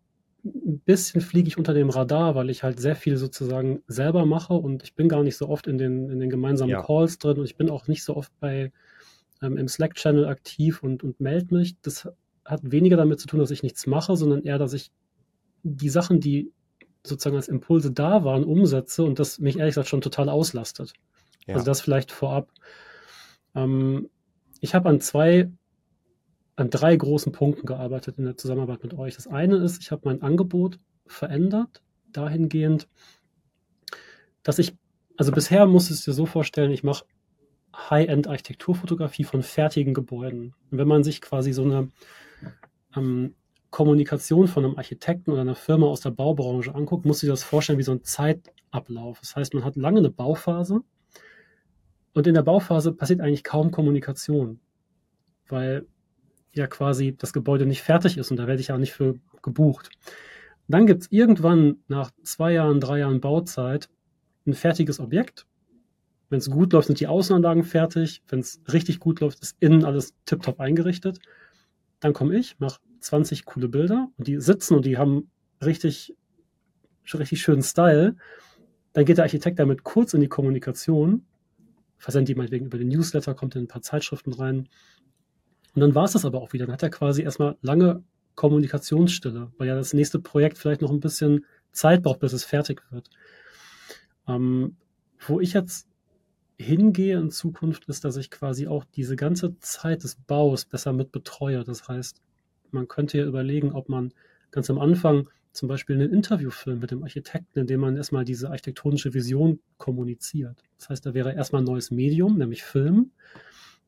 [0.44, 4.54] ein bisschen fliege ich unter dem Radar, weil ich halt sehr viel sozusagen selber mache
[4.54, 6.82] und ich bin gar nicht so oft in den, in den gemeinsamen ja.
[6.82, 8.72] Calls drin und ich bin auch nicht so oft bei
[9.42, 11.78] ähm, im Slack-Channel aktiv und, und melde mich.
[11.80, 12.08] Das
[12.44, 14.90] hat weniger damit zu tun, dass ich nichts mache, sondern eher, dass ich
[15.62, 16.52] die Sachen, die
[17.04, 20.92] sozusagen als Impulse da waren, umsetze und das mich ehrlich gesagt schon total auslastet.
[21.46, 21.54] Ja.
[21.54, 22.50] Also das vielleicht vorab.
[23.54, 24.08] Ähm,
[24.60, 25.50] ich habe an zwei
[26.60, 29.14] an drei großen Punkten gearbeitet in der Zusammenarbeit mit euch.
[29.16, 32.88] Das eine ist, ich habe mein Angebot verändert, dahingehend,
[34.42, 34.76] dass ich,
[35.16, 37.04] also bisher muss es dir so vorstellen, ich mache
[37.74, 40.54] High-End-Architekturfotografie von fertigen Gebäuden.
[40.70, 41.88] Und wenn man sich quasi so eine
[42.96, 43.34] ähm,
[43.70, 47.78] Kommunikation von einem Architekten oder einer Firma aus der Baubranche anguckt, muss sich das vorstellen
[47.78, 49.20] wie so ein Zeitablauf.
[49.20, 50.80] Das heißt, man hat lange eine Bauphase
[52.12, 54.60] und in der Bauphase passiert eigentlich kaum Kommunikation,
[55.48, 55.86] weil
[56.54, 59.90] ja quasi das Gebäude nicht fertig ist und da werde ich auch nicht für gebucht.
[60.68, 63.88] Dann gibt es irgendwann nach zwei Jahren, drei Jahren Bauzeit
[64.46, 65.46] ein fertiges Objekt
[66.28, 68.22] Wenn es gut läuft, sind die Außenanlagen fertig.
[68.28, 71.18] Wenn es richtig gut läuft, ist innen alles tiptop eingerichtet.
[72.00, 75.30] Dann komme ich, mache 20 coole Bilder und die sitzen und die haben
[75.64, 76.16] richtig,
[77.12, 78.16] richtig schönen Style.
[78.92, 81.26] Dann geht der Architekt damit kurz in die Kommunikation,
[81.98, 84.68] versendet die meinetwegen über den Newsletter, kommt in ein paar Zeitschriften rein.
[85.74, 86.66] Und dann war es das aber auch wieder.
[86.66, 88.02] Dann hat er quasi erstmal lange
[88.34, 92.82] Kommunikationsstille, weil ja das nächste Projekt vielleicht noch ein bisschen Zeit braucht, bis es fertig
[92.90, 93.10] wird.
[94.26, 94.76] Ähm,
[95.26, 95.86] wo ich jetzt
[96.58, 101.12] hingehe in Zukunft, ist, dass ich quasi auch diese ganze Zeit des Baus besser mit
[101.12, 101.64] betreue.
[101.64, 102.20] Das heißt,
[102.70, 104.12] man könnte ja überlegen, ob man
[104.50, 108.50] ganz am Anfang zum Beispiel einen Interviewfilm mit dem Architekten, in dem man erstmal diese
[108.50, 110.62] architektonische Vision kommuniziert.
[110.78, 113.10] Das heißt, da wäre erstmal ein neues Medium, nämlich Film.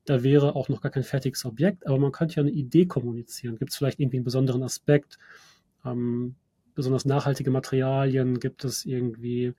[0.05, 3.59] Da wäre auch noch gar kein fertiges Objekt, aber man könnte ja eine Idee kommunizieren.
[3.59, 5.19] Gibt es vielleicht irgendwie einen besonderen Aspekt?
[5.85, 6.35] Ähm,
[6.75, 8.41] besonders nachhaltige Materialien?
[8.41, 9.55] Gibt es irgendwie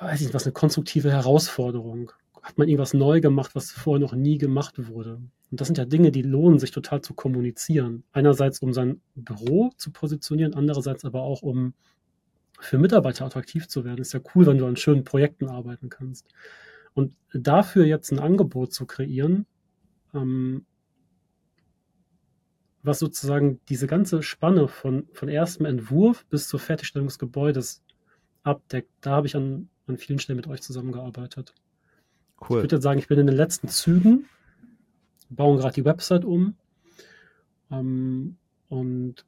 [0.00, 2.12] weiß ich nicht, was eine konstruktive Herausforderung.
[2.42, 5.20] Hat man irgendwas neu gemacht, was vorher noch nie gemacht wurde?
[5.50, 8.04] Und das sind ja Dinge, die lohnen sich total zu kommunizieren.
[8.12, 11.74] Einerseits, um sein Büro zu positionieren, andererseits aber auch, um
[12.60, 14.00] für Mitarbeiter attraktiv zu werden.
[14.00, 16.26] Ist ja cool, wenn du an schönen Projekten arbeiten kannst.
[16.94, 19.46] Und dafür jetzt ein Angebot zu kreieren,
[20.14, 20.64] ähm,
[22.82, 27.82] was sozusagen diese ganze Spanne von, von erstem Entwurf bis zur Fertigstellung des Gebäudes
[28.42, 31.54] abdeckt, da habe ich an an vielen Stellen mit euch zusammengearbeitet.
[32.40, 32.58] Cool.
[32.58, 34.26] Ich würde jetzt sagen, ich bin in den letzten Zügen,
[35.28, 36.54] bauen gerade die Website um
[37.70, 38.36] ähm,
[38.68, 39.26] und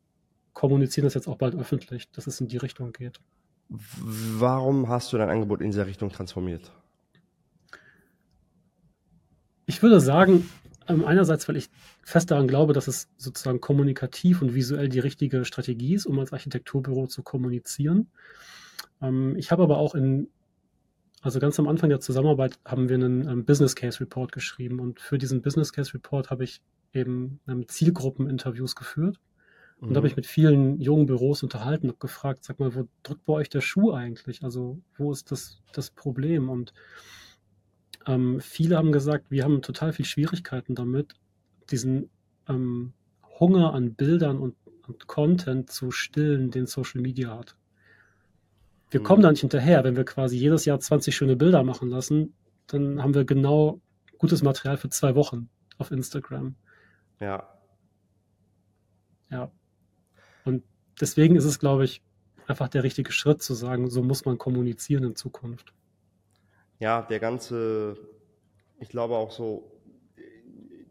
[0.54, 3.20] kommunizieren das jetzt auch bald öffentlich, dass es in die Richtung geht.
[3.68, 6.72] Warum hast du dein Angebot in dieser Richtung transformiert?
[9.72, 10.50] Ich würde sagen,
[10.86, 11.70] ähm, einerseits, weil ich
[12.02, 16.30] fest daran glaube, dass es sozusagen kommunikativ und visuell die richtige Strategie ist, um als
[16.30, 18.10] Architekturbüro zu kommunizieren.
[19.00, 20.28] Ähm, ich habe aber auch in
[21.22, 25.00] also ganz am Anfang der Zusammenarbeit haben wir einen ähm, Business Case Report geschrieben und
[25.00, 26.60] für diesen Business Case Report habe ich
[26.92, 29.20] eben Zielgruppeninterviews geführt
[29.80, 29.96] und mhm.
[29.96, 33.48] habe ich mit vielen jungen Büros unterhalten und gefragt, sag mal, wo drückt bei euch
[33.48, 34.42] der Schuh eigentlich?
[34.42, 36.50] Also wo ist das, das Problem?
[36.50, 36.74] Und
[38.06, 41.14] ähm, viele haben gesagt, wir haben total viel Schwierigkeiten damit,
[41.70, 42.10] diesen
[42.48, 42.92] ähm,
[43.38, 44.54] Hunger an Bildern und,
[44.86, 47.56] und Content zu stillen, den Social Media hat.
[48.90, 49.04] Wir mhm.
[49.04, 49.84] kommen da nicht hinterher.
[49.84, 52.34] Wenn wir quasi jedes Jahr 20 schöne Bilder machen lassen,
[52.66, 53.80] dann haben wir genau
[54.18, 56.54] gutes Material für zwei Wochen auf Instagram.
[57.20, 57.48] Ja.
[59.30, 59.50] Ja.
[60.44, 60.62] Und
[61.00, 62.02] deswegen ist es, glaube ich,
[62.46, 65.72] einfach der richtige Schritt zu sagen, so muss man kommunizieren in Zukunft.
[66.82, 67.96] Ja, der ganze,
[68.80, 69.70] ich glaube auch so,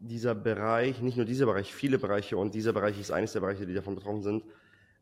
[0.00, 3.66] dieser Bereich, nicht nur dieser Bereich, viele Bereiche und dieser Bereich ist eines der Bereiche,
[3.66, 4.42] die davon betroffen sind,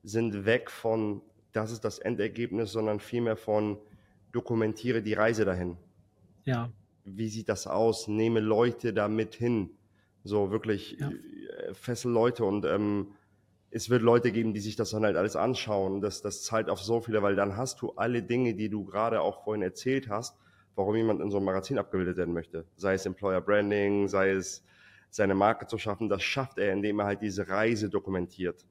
[0.02, 1.22] sind weg von
[1.52, 3.78] das ist das Endergebnis, sondern vielmehr von
[4.32, 5.76] dokumentiere die Reise dahin.
[6.44, 6.72] Ja.
[7.04, 8.08] Wie sieht das aus?
[8.08, 9.70] Nehme Leute da mit hin.
[10.24, 11.08] So wirklich ja.
[11.08, 13.12] Äh, fessel Leute und ähm,
[13.70, 16.00] es wird Leute geben, die sich das dann halt alles anschauen.
[16.00, 19.20] Das, das zahlt auf so viele, weil dann hast du alle Dinge, die du gerade
[19.20, 20.36] auch vorhin erzählt hast,
[20.74, 22.64] warum jemand in so einem Magazin abgebildet werden möchte.
[22.76, 24.62] Sei es Employer Branding, sei es
[25.10, 28.64] seine Marke zu schaffen, das schafft er, indem er halt diese Reise dokumentiert.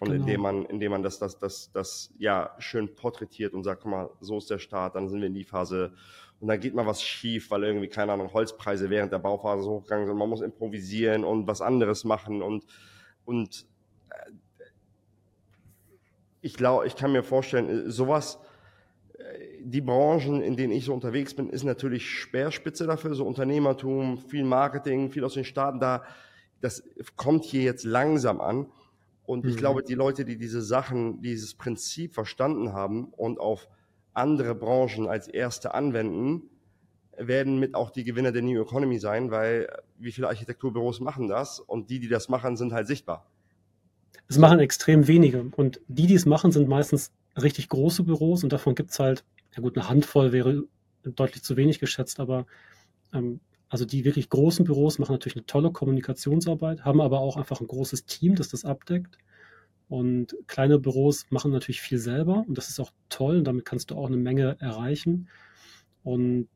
[0.00, 0.20] Und genau.
[0.22, 4.10] indem man, indem man das, das, das, das ja schön porträtiert und sagt, guck mal,
[4.20, 5.92] so ist der Start, dann sind wir in die Phase
[6.40, 10.06] und dann geht mal was schief, weil irgendwie, keine Ahnung, Holzpreise während der Bauphase hochgegangen
[10.06, 10.16] sind.
[10.16, 12.64] Man muss improvisieren und was anderes machen und,
[13.26, 13.66] und
[14.08, 14.32] äh,
[16.40, 18.40] ich glaube, ich kann mir vorstellen, äh, sowas,
[19.62, 24.44] die Branchen, in denen ich so unterwegs bin, ist natürlich Speerspitze dafür, so Unternehmertum, viel
[24.44, 26.04] Marketing, viel aus den Staaten da.
[26.60, 26.82] Das
[27.16, 28.66] kommt hier jetzt langsam an.
[29.24, 29.58] Und ich mhm.
[29.58, 33.68] glaube, die Leute, die diese Sachen, dieses Prinzip verstanden haben und auf
[34.12, 36.50] andere Branchen als erste anwenden,
[37.16, 39.68] werden mit auch die Gewinner der New Economy sein, weil
[39.98, 41.60] wie viele Architekturbüros machen das?
[41.60, 43.26] Und die, die das machen, sind halt sichtbar.
[44.28, 45.50] Es machen extrem wenige.
[45.56, 49.24] Und die, die es machen, sind meistens richtig große Büros und davon gibt es halt,
[49.54, 50.64] ja gut, eine Handvoll wäre
[51.02, 52.46] deutlich zu wenig geschätzt, aber
[53.12, 57.60] ähm, also die wirklich großen Büros machen natürlich eine tolle Kommunikationsarbeit, haben aber auch einfach
[57.60, 59.16] ein großes Team, das das abdeckt.
[59.88, 63.90] Und kleine Büros machen natürlich viel selber und das ist auch toll und damit kannst
[63.90, 65.28] du auch eine Menge erreichen.
[66.02, 66.48] Und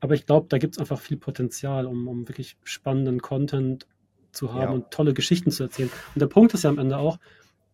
[0.00, 3.86] aber ich glaube, da gibt es einfach viel Potenzial, um, um wirklich spannenden Content
[4.32, 4.70] zu haben ja.
[4.70, 5.90] und tolle Geschichten zu erzählen.
[6.14, 7.18] Und der Punkt ist ja am Ende auch,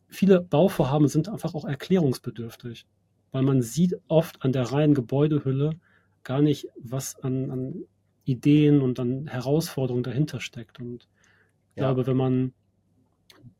[0.08, 2.86] viele Bauvorhaben sind einfach auch erklärungsbedürftig,
[3.32, 5.70] weil man sieht oft an der reinen Gebäudehülle,
[6.22, 7.84] gar nicht, was an, an
[8.24, 10.80] Ideen und an Herausforderungen dahinter steckt.
[10.80, 11.08] Und
[11.74, 11.84] ich ja.
[11.84, 12.52] glaube, wenn man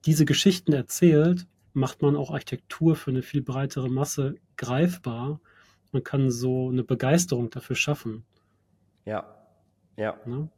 [0.05, 5.41] diese Geschichten erzählt, macht man auch Architektur für eine viel breitere Masse greifbar
[5.97, 8.27] man kann so eine Begeisterung dafür schaffen.
[9.07, 9.35] Ja,
[9.97, 10.21] ja.
[10.27, 10.51] Ne?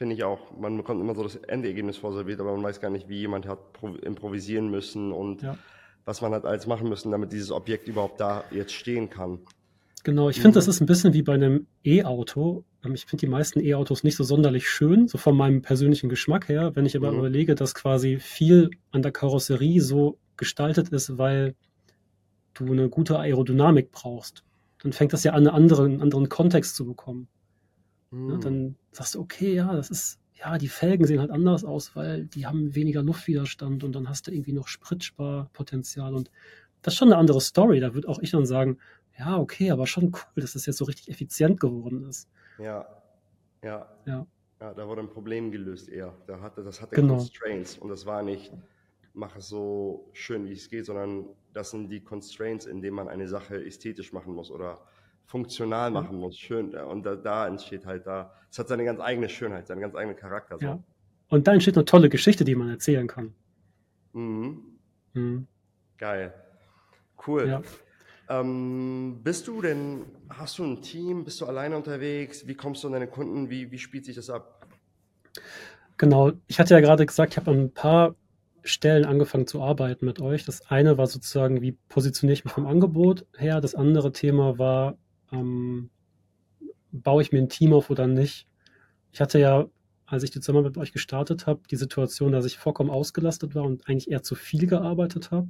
[0.00, 0.58] Finde ich auch.
[0.58, 3.58] Man bekommt immer so das Endergebnis vorserviert, aber man weiß gar nicht, wie jemand hat
[4.00, 5.58] improvisieren müssen und ja.
[6.06, 9.40] was man hat alles machen müssen, damit dieses Objekt überhaupt da jetzt stehen kann.
[10.02, 10.70] Genau, ich finde, das mhm.
[10.70, 12.64] ist ein bisschen wie bei einem E-Auto.
[12.82, 16.48] Ähm, ich finde die meisten E-Autos nicht so sonderlich schön, so von meinem persönlichen Geschmack
[16.48, 16.74] her.
[16.74, 17.18] Wenn ich aber mhm.
[17.18, 21.54] überlege, dass quasi viel an der Karosserie so gestaltet ist, weil
[22.54, 24.44] du eine gute Aerodynamik brauchst,
[24.82, 27.28] dann fängt das ja an, einen anderen, einen anderen Kontext zu bekommen.
[28.10, 28.30] Mhm.
[28.30, 31.94] Ja, dann sagst du, okay, ja, das ist, ja, die Felgen sehen halt anders aus,
[31.94, 36.30] weil die haben weniger Luftwiderstand und dann hast du irgendwie noch Spritsparpotenzial und
[36.82, 37.78] das ist schon eine andere Story.
[37.80, 38.78] Da würde auch ich dann sagen,
[39.18, 42.28] ja, okay, aber schon cool, dass das jetzt so richtig effizient geworden ist.
[42.58, 42.86] Ja,
[43.62, 43.86] ja.
[44.06, 44.26] Ja,
[44.60, 46.16] ja da wurde ein Problem gelöst eher.
[46.26, 47.16] Da hatte, das hatte genau.
[47.16, 48.50] Constraints und das war nicht,
[49.12, 53.08] mach es so schön, wie es geht, sondern das sind die Constraints, in denen man
[53.08, 54.80] eine Sache ästhetisch machen muss oder
[55.26, 56.74] funktional machen muss, schön.
[56.74, 60.16] Und da, da entsteht halt da, es hat seine ganz eigene Schönheit, seinen ganz eigenen
[60.16, 60.58] Charakter.
[60.58, 60.64] So.
[60.64, 60.82] Ja.
[61.28, 63.34] Und da entsteht eine tolle Geschichte, die man erzählen kann.
[64.12, 64.62] Mhm.
[65.14, 65.46] Mhm.
[65.98, 66.34] Geil.
[67.26, 67.46] Cool.
[67.48, 67.62] Ja.
[68.28, 72.46] Ähm, bist du denn, hast du ein Team, bist du alleine unterwegs?
[72.46, 73.50] Wie kommst du an deine Kunden?
[73.50, 74.66] Wie, wie spielt sich das ab?
[75.96, 78.14] Genau, ich hatte ja gerade gesagt, ich habe an ein paar
[78.62, 80.44] Stellen angefangen zu arbeiten mit euch.
[80.44, 83.60] Das eine war sozusagen, wie positioniere ich mich vom Angebot her.
[83.60, 84.96] Das andere Thema war,
[85.32, 85.90] ähm,
[86.92, 88.46] baue ich mir ein Team auf oder nicht.
[89.12, 89.66] Ich hatte ja,
[90.06, 93.64] als ich die Sommer mit euch gestartet habe, die Situation, dass ich vollkommen ausgelastet war
[93.64, 95.48] und eigentlich eher zu viel gearbeitet habe.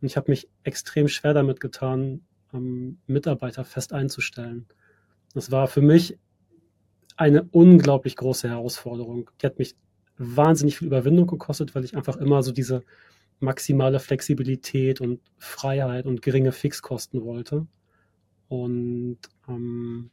[0.00, 4.66] Und ich habe mich extrem schwer damit getan, ähm, Mitarbeiter fest einzustellen.
[5.34, 6.18] Das war für mich
[7.16, 9.30] eine unglaublich große Herausforderung.
[9.40, 9.74] Die hat mich
[10.18, 12.82] wahnsinnig viel Überwindung gekostet, weil ich einfach immer so diese
[13.40, 17.66] maximale Flexibilität und Freiheit und geringe Fixkosten wollte.
[18.48, 20.10] Und ähm,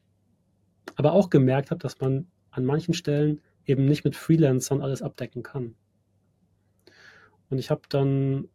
[0.95, 5.43] aber auch gemerkt habe, dass man an manchen Stellen eben nicht mit Freelancern alles abdecken
[5.43, 5.75] kann.
[7.49, 8.47] Und ich habe dann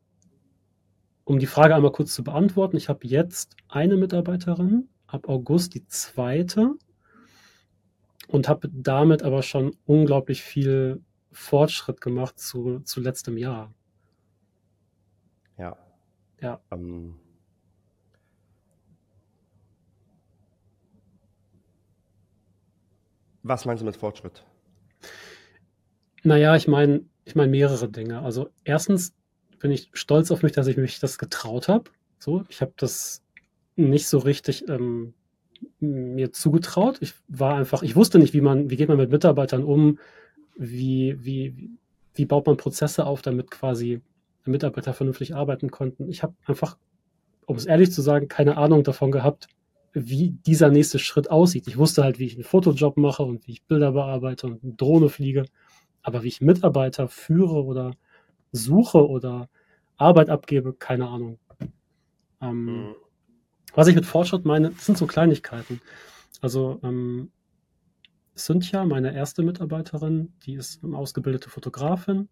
[1.25, 5.87] um die Frage einmal kurz zu beantworten, ich habe jetzt eine Mitarbeiterin, ab August die
[5.87, 6.75] zweite
[8.29, 13.75] und habe damit aber schon unglaublich viel Fortschritt gemacht zu, zu letztem Jahr.
[15.59, 15.77] Ja.
[16.41, 16.61] Ja.
[16.71, 17.17] Ähm,
[23.49, 24.45] was meinst du mit Fortschritt?
[26.23, 28.23] Naja, ich meine ich mein mehrere Dinge.
[28.23, 29.15] Also erstens
[29.59, 31.91] bin ich stolz auf mich, dass ich mich das getraut habe.
[32.19, 33.23] So, ich habe das
[33.77, 35.15] nicht so richtig ähm,
[35.79, 36.99] mir zugetraut.
[37.01, 39.99] Ich war einfach, ich wusste nicht, wie man, wie geht man mit Mitarbeitern um,
[40.57, 41.71] wie, wie,
[42.15, 44.01] wie baut man Prozesse auf, damit quasi
[44.45, 46.09] Mitarbeiter vernünftig arbeiten konnten.
[46.09, 46.79] Ich habe einfach,
[47.47, 49.49] um es ehrlich zu sagen, keine Ahnung davon gehabt,
[49.93, 51.67] wie dieser nächste Schritt aussieht.
[51.67, 54.75] Ich wusste halt, wie ich einen Fotojob mache und wie ich Bilder bearbeite und eine
[54.75, 55.45] Drohne fliege.
[56.03, 57.93] Aber wie ich Mitarbeiter führe oder
[58.53, 59.49] suche oder
[59.97, 61.39] Arbeit abgebe, keine Ahnung.
[62.41, 62.95] Ähm, mhm.
[63.75, 65.81] Was ich mit Fortschritt meine, das sind so Kleinigkeiten.
[66.41, 67.31] Also ähm,
[68.37, 72.29] Cynthia, meine erste Mitarbeiterin, die ist eine ausgebildete Fotografin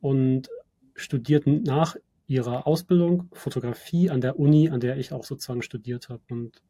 [0.00, 0.48] und
[0.94, 6.22] studiert nach ihrer Ausbildung Fotografie an der Uni, an der ich auch sozusagen studiert habe.
[6.30, 6.62] Und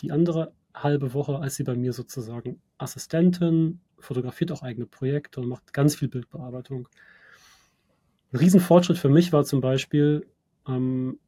[0.00, 5.48] die andere halbe Woche, als sie bei mir sozusagen Assistentin, fotografiert auch eigene Projekte und
[5.48, 6.88] macht ganz viel Bildbearbeitung.
[8.32, 10.26] Ein Riesenfortschritt für mich war zum Beispiel,
[10.66, 11.18] ähm,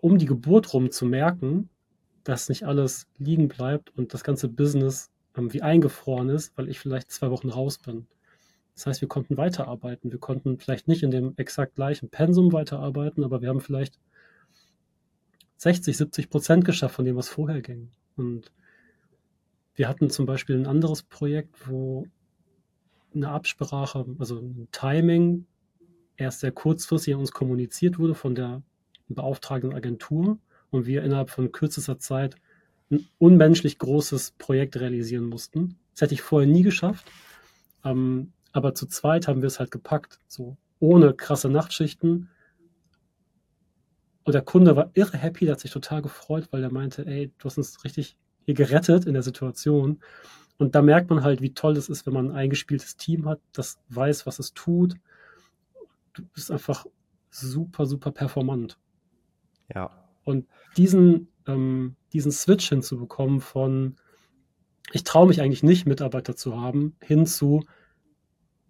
[0.00, 1.70] um die Geburt rum zu merken,
[2.24, 6.78] dass nicht alles liegen bleibt und das ganze Business ähm, wie eingefroren ist, weil ich
[6.78, 8.06] vielleicht zwei Wochen raus bin.
[8.78, 10.12] Das heißt, wir konnten weiterarbeiten.
[10.12, 13.98] Wir konnten vielleicht nicht in dem exakt gleichen Pensum weiterarbeiten, aber wir haben vielleicht
[15.56, 17.90] 60, 70 Prozent geschafft von dem, was vorher ging.
[18.14, 18.52] Und
[19.74, 22.06] wir hatten zum Beispiel ein anderes Projekt, wo
[23.12, 25.44] eine Absprache, also ein Timing
[26.16, 28.62] erst sehr kurzfristig an uns kommuniziert wurde von der
[29.08, 30.38] beauftragten Agentur
[30.70, 32.36] und wir innerhalb von kürzester Zeit
[32.92, 35.80] ein unmenschlich großes Projekt realisieren mussten.
[35.94, 37.10] Das hätte ich vorher nie geschafft.
[37.84, 42.28] Ähm, aber zu zweit haben wir es halt gepackt, so ohne krasse Nachtschichten.
[44.24, 47.32] Und der Kunde war irre happy, der hat sich total gefreut, weil er meinte, ey,
[47.38, 50.00] du hast uns richtig hier gerettet in der Situation.
[50.58, 53.40] Und da merkt man halt, wie toll es ist, wenn man ein eingespieltes Team hat,
[53.52, 54.96] das weiß, was es tut.
[56.14, 56.84] Du bist einfach
[57.30, 58.76] super, super performant.
[59.72, 59.90] Ja.
[60.24, 63.96] Und diesen, ähm, diesen Switch hinzubekommen von,
[64.92, 67.62] ich traue mich eigentlich nicht, Mitarbeiter zu haben, hin zu,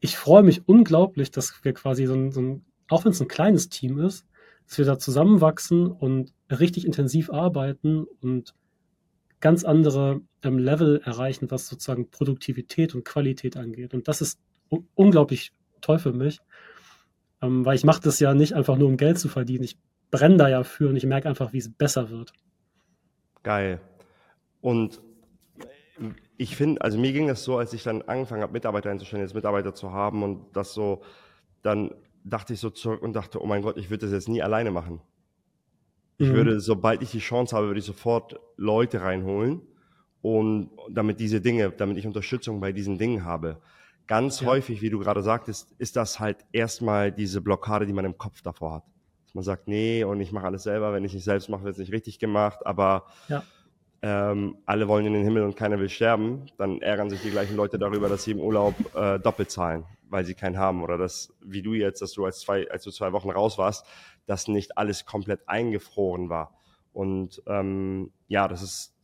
[0.00, 3.28] ich freue mich unglaublich, dass wir quasi so ein, so ein auch wenn es ein
[3.28, 4.26] kleines Team ist,
[4.66, 8.54] dass wir da zusammenwachsen und richtig intensiv arbeiten und
[9.40, 13.94] ganz andere ähm, Level erreichen, was sozusagen Produktivität und Qualität angeht.
[13.94, 14.40] Und das ist
[14.94, 16.40] unglaublich toll für mich,
[17.40, 19.64] ähm, weil ich mache das ja nicht einfach nur, um Geld zu verdienen.
[19.64, 19.78] Ich
[20.10, 22.32] brenne da ja für und ich merke einfach, wie es besser wird.
[23.42, 23.80] Geil.
[24.60, 25.00] Und
[26.38, 29.34] ich finde, also mir ging das so, als ich dann angefangen habe, Mitarbeiter einzustellen, jetzt
[29.34, 31.02] Mitarbeiter zu haben und das so,
[31.62, 31.92] dann
[32.24, 34.70] dachte ich so zurück und dachte, oh mein Gott, ich würde das jetzt nie alleine
[34.70, 35.00] machen.
[36.16, 36.34] Ich mhm.
[36.34, 39.62] würde, sobald ich die Chance habe, würde ich sofort Leute reinholen
[40.22, 43.60] und damit diese Dinge, damit ich Unterstützung bei diesen Dingen habe.
[44.06, 44.46] Ganz ja.
[44.46, 48.42] häufig, wie du gerade sagtest, ist das halt erstmal diese Blockade, die man im Kopf
[48.42, 48.84] davor hat.
[49.24, 51.72] Dass man sagt, nee, und ich mache alles selber, wenn ich nicht selbst mache, wird
[51.72, 53.42] es nicht richtig gemacht, aber ja.
[54.02, 57.56] Ähm, alle wollen in den Himmel und keiner will sterben, dann ärgern sich die gleichen
[57.56, 60.82] Leute darüber, dass sie im Urlaub äh, doppelt zahlen, weil sie keinen haben.
[60.82, 63.86] Oder dass, wie du jetzt, dass du als, zwei, als du zwei Wochen raus warst,
[64.26, 66.58] dass nicht alles komplett eingefroren war.
[66.92, 68.94] Und ähm, ja, das ist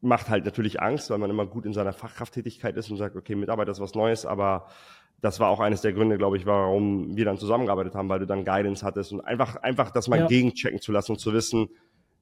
[0.00, 3.34] macht halt natürlich Angst, weil man immer gut in seiner Fachkrafttätigkeit ist und sagt, okay,
[3.34, 4.66] Mitarbeiter ist was Neues, aber
[5.20, 8.26] das war auch eines der Gründe, glaube ich, warum wir dann zusammengearbeitet haben, weil du
[8.26, 10.26] dann Guidance hattest und einfach, einfach das mal ja.
[10.26, 11.68] gegenchecken zu lassen und zu wissen,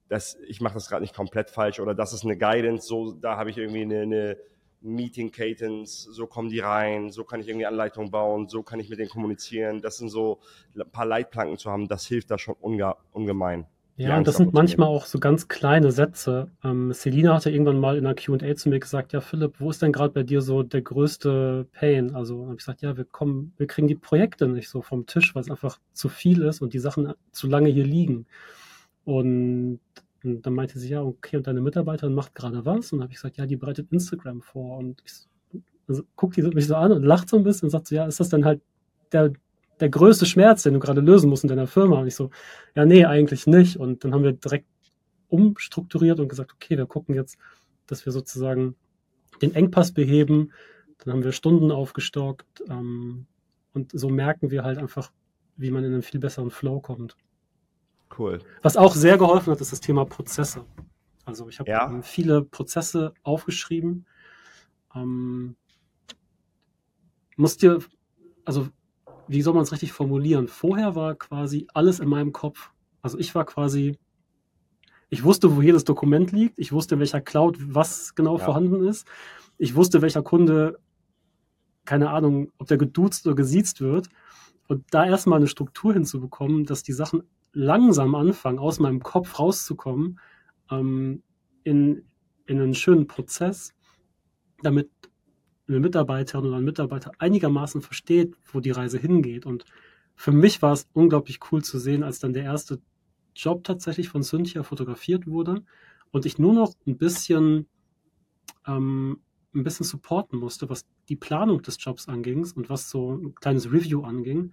[0.09, 3.37] dass ich mache das gerade nicht komplett falsch oder das ist eine Guidance, so da
[3.37, 4.37] habe ich irgendwie eine, eine
[4.81, 8.88] Meeting Cadence, so kommen die rein, so kann ich irgendwie Anleitungen bauen, so kann ich
[8.88, 9.83] mit denen kommunizieren.
[9.83, 10.38] Das sind so
[10.77, 13.66] ein paar Leitplanken zu haben, das hilft da schon unge ungemein.
[13.99, 16.51] Ja, und das sind manchmal auch so ganz kleine Sätze.
[16.62, 19.81] Ähm, Selina hatte irgendwann mal in einer Q&A zu mir gesagt, ja Philipp, wo ist
[19.81, 22.14] denn gerade bei dir so der größte Pain?
[22.14, 25.35] Also habe ich gesagt, ja, wir kommen, wir kriegen die Projekte nicht so vom Tisch,
[25.35, 28.27] weil es einfach zu viel ist und die Sachen zu lange hier liegen.
[29.07, 29.81] Und
[30.27, 32.92] und dann meinte sie, ja, okay, und deine Mitarbeiterin macht gerade was?
[32.92, 34.77] Und dann habe ich gesagt, ja, die bereitet Instagram vor.
[34.79, 35.12] Und ich
[35.87, 38.07] also, guckt die mich so an und lacht so ein bisschen und sagt so, ja,
[38.07, 38.61] ist das dann halt
[39.12, 39.33] der,
[39.79, 42.01] der größte Schmerz, den du gerade lösen musst in deiner Firma?
[42.01, 42.31] Und ich so,
[42.75, 43.77] ja, nee, eigentlich nicht.
[43.77, 44.66] Und dann haben wir direkt
[45.29, 47.38] umstrukturiert und gesagt, okay, wir gucken jetzt,
[47.87, 48.75] dass wir sozusagen
[49.42, 50.53] den Engpass beheben.
[50.99, 52.64] Dann haben wir Stunden aufgestockt.
[52.69, 53.27] Ähm,
[53.75, 55.12] und so merken wir halt einfach,
[55.57, 57.16] wie man in einen viel besseren Flow kommt.
[58.16, 58.40] Cool.
[58.62, 60.64] Was auch sehr geholfen hat, ist das Thema Prozesse.
[61.25, 61.90] Also ich habe ja.
[61.90, 64.07] Ähm, viele Prozesse aufgeschrieben.
[64.95, 65.57] Ähm,
[67.37, 67.81] musst dir,
[68.45, 68.69] also
[69.29, 70.49] wie soll man es richtig formulieren?
[70.49, 72.71] Vorher war quasi alles in meinem Kopf.
[73.03, 73.99] Also ich war quasi,
[75.11, 76.59] ich wusste, wo jedes Dokument liegt.
[76.59, 78.45] Ich wusste, in welcher Cloud was genau ja.
[78.45, 79.07] vorhanden ist.
[79.59, 80.79] Ich wusste, welcher Kunde,
[81.85, 84.09] keine Ahnung, ob der geduzt oder gesiezt wird.
[84.69, 87.23] Und da erstmal eine Struktur hinzubekommen, dass die Sachen
[87.57, 90.21] langsam anfangen, aus meinem Kopf rauszukommen,
[90.71, 91.23] ähm,
[91.64, 92.05] in,
[92.45, 93.75] in einen schönen Prozess,
[94.62, 94.90] damit
[95.66, 99.47] eine Mitarbeiterin oder ein Mitarbeiter einigermaßen versteht, wo die Reise hingeht.
[99.47, 99.64] Und
[100.14, 102.79] für mich war es unglaublich cool zu sehen, als dann der erste
[103.35, 105.64] Job tatsächlich von Cynthia fotografiert wurde
[106.11, 107.69] und ich nur noch ein bisschen,
[108.66, 109.23] ähm,
[109.55, 113.73] ein bisschen supporten musste, was die Planung des Jobs anging und was so ein kleines
[113.73, 114.53] Review anging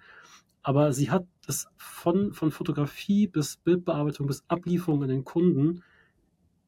[0.64, 5.84] aber sie hat es von, von Fotografie bis Bildbearbeitung bis Ablieferung an den Kunden,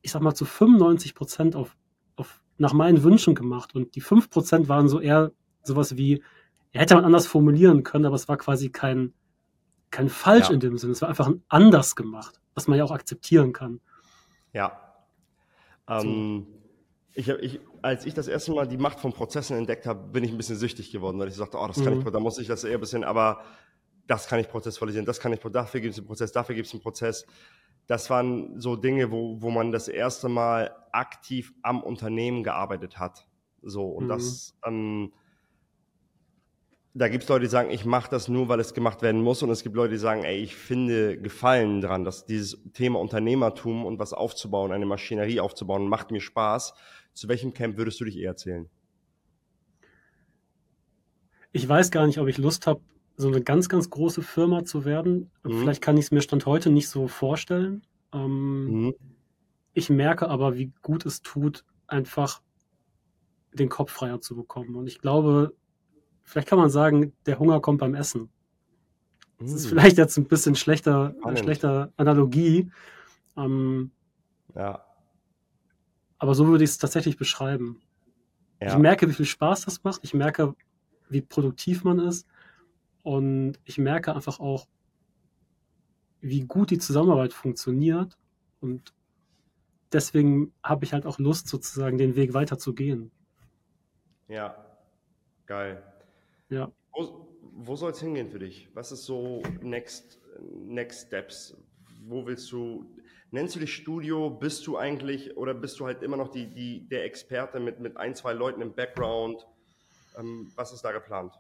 [0.02, 1.76] ich sag mal zu 95 Prozent auf,
[2.18, 3.74] auf, nach meinen Wünschen gemacht.
[3.74, 5.32] Und die 5 Prozent waren so eher
[5.64, 6.22] sowas wie,
[6.74, 9.14] er hätte man anders formulieren können, aber es war quasi kein,
[9.92, 10.54] kein Falsch ja.
[10.54, 10.92] in dem Sinne.
[10.92, 13.80] Es war einfach ein anders gemacht, was man ja auch akzeptieren kann.
[14.52, 14.78] Ja.
[15.88, 16.46] Ähm,
[17.16, 17.22] so.
[17.22, 20.32] ich, ich, als ich das erste Mal die Macht von Prozessen entdeckt habe, bin ich
[20.32, 22.02] ein bisschen süchtig geworden, weil ich sagte, oh, das kann mhm.
[22.06, 23.42] ich, da muss ich das eher ein bisschen, aber
[24.08, 26.74] das kann ich prozessualisieren, das kann ich, dafür gibt es einen Prozess, dafür gibt es
[26.74, 27.26] einen Prozess.
[27.88, 33.28] Das waren so Dinge, wo, wo man das erste Mal aktiv am Unternehmen gearbeitet hat.
[33.62, 34.10] So, und mhm.
[34.10, 35.14] das, ähm,
[36.94, 39.44] da gibt es Leute, die sagen, ich mache das nur, weil es gemacht werden muss.
[39.44, 43.86] Und es gibt Leute, die sagen, ey, ich finde Gefallen dran, dass dieses Thema Unternehmertum
[43.86, 46.74] und was aufzubauen, eine Maschinerie aufzubauen, macht mir Spaß.
[47.14, 48.70] Zu welchem Camp würdest du dich eher zählen?
[51.52, 52.82] Ich weiß gar nicht, ob ich Lust habe,
[53.18, 55.32] so eine ganz, ganz große Firma zu werden.
[55.44, 55.60] Mhm.
[55.60, 57.86] Vielleicht kann ich es mir Stand heute nicht so vorstellen.
[58.14, 58.96] Ähm, mhm.
[59.74, 62.42] Ich merke aber, wie gut es tut, einfach
[63.54, 64.76] den Kopf freier zu bekommen.
[64.76, 65.54] Und ich glaube,
[66.24, 68.30] vielleicht kann man sagen, der Hunger kommt beim Essen.
[69.40, 69.70] Das ist mhm.
[69.70, 72.72] vielleicht jetzt ein bisschen schlechter, äh, schlechter Analogie.
[73.38, 73.92] Ähm,
[74.56, 74.84] ja.
[76.18, 77.82] Aber so würde ich es tatsächlich beschreiben.
[78.62, 78.70] Ja.
[78.70, 80.02] Ich merke, wie viel Spaß das macht.
[80.04, 80.56] Ich merke,
[81.10, 82.28] wie produktiv man ist.
[83.06, 84.68] Und ich merke einfach auch,
[86.22, 88.18] wie gut die Zusammenarbeit funktioniert.
[88.62, 88.96] Und
[89.94, 93.12] deswegen habe ich halt auch Lust, sozusagen den Weg weiterzugehen.
[94.28, 94.56] Ja,
[95.46, 95.84] geil.
[96.50, 96.72] Ja.
[96.94, 98.70] Wo, wo soll es hingehen für dich?
[98.74, 100.20] Was ist so next,
[100.66, 101.56] Next Steps?
[102.08, 102.88] Wo willst du,
[103.30, 104.32] nennst du dich Studio?
[104.32, 107.98] Bist du eigentlich oder bist du halt immer noch die, die, der Experte mit, mit
[107.98, 109.46] ein, zwei Leuten im Background?
[110.18, 111.40] Ähm, was ist da geplant?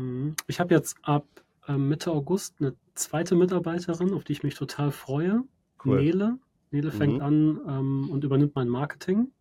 [0.00, 0.34] Mhm.
[0.46, 1.26] Ich habe jetzt ab
[1.66, 5.44] äh, Mitte August eine zweite Mitarbeiterin, auf die ich mich total freue.
[5.84, 6.02] Cool.
[6.02, 6.38] Nele.
[6.70, 7.22] Nele fängt mhm.
[7.22, 9.32] an ähm, und übernimmt mein Marketing.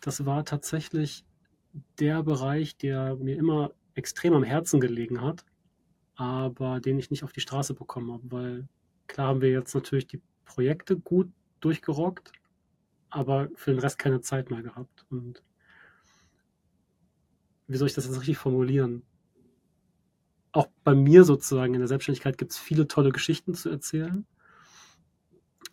[0.00, 1.24] Das war tatsächlich
[1.98, 5.44] der Bereich, der mir immer extrem am Herzen gelegen hat,
[6.16, 8.68] aber den ich nicht auf die Straße bekommen habe, weil
[9.06, 12.32] klar haben wir jetzt natürlich die Projekte gut durchgerockt,
[13.10, 15.06] aber für den Rest keine Zeit mehr gehabt.
[15.10, 15.42] Und
[17.66, 19.02] wie soll ich das jetzt richtig formulieren?
[20.54, 24.24] Auch bei mir sozusagen in der Selbstständigkeit gibt es viele tolle Geschichten zu erzählen.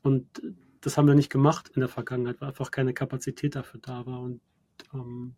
[0.01, 0.41] Und
[0.81, 4.21] das haben wir nicht gemacht in der Vergangenheit, weil einfach keine Kapazität dafür da war.
[4.21, 4.41] Und
[4.91, 5.35] ähm,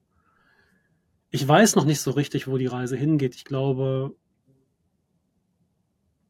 [1.30, 3.36] ich weiß noch nicht so richtig, wo die Reise hingeht.
[3.36, 4.16] Ich glaube,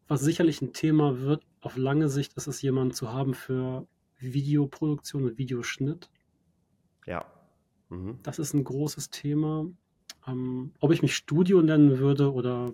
[0.08, 3.88] was sicherlich ein Thema wird auf lange Sicht, ist es, jemanden zu haben für
[4.18, 6.10] Videoproduktion und Videoschnitt.
[7.06, 7.26] Ja.
[7.90, 8.18] Mhm.
[8.24, 9.68] Das ist ein großes Thema.
[10.26, 12.74] Ähm, ob ich mich Studio nennen würde oder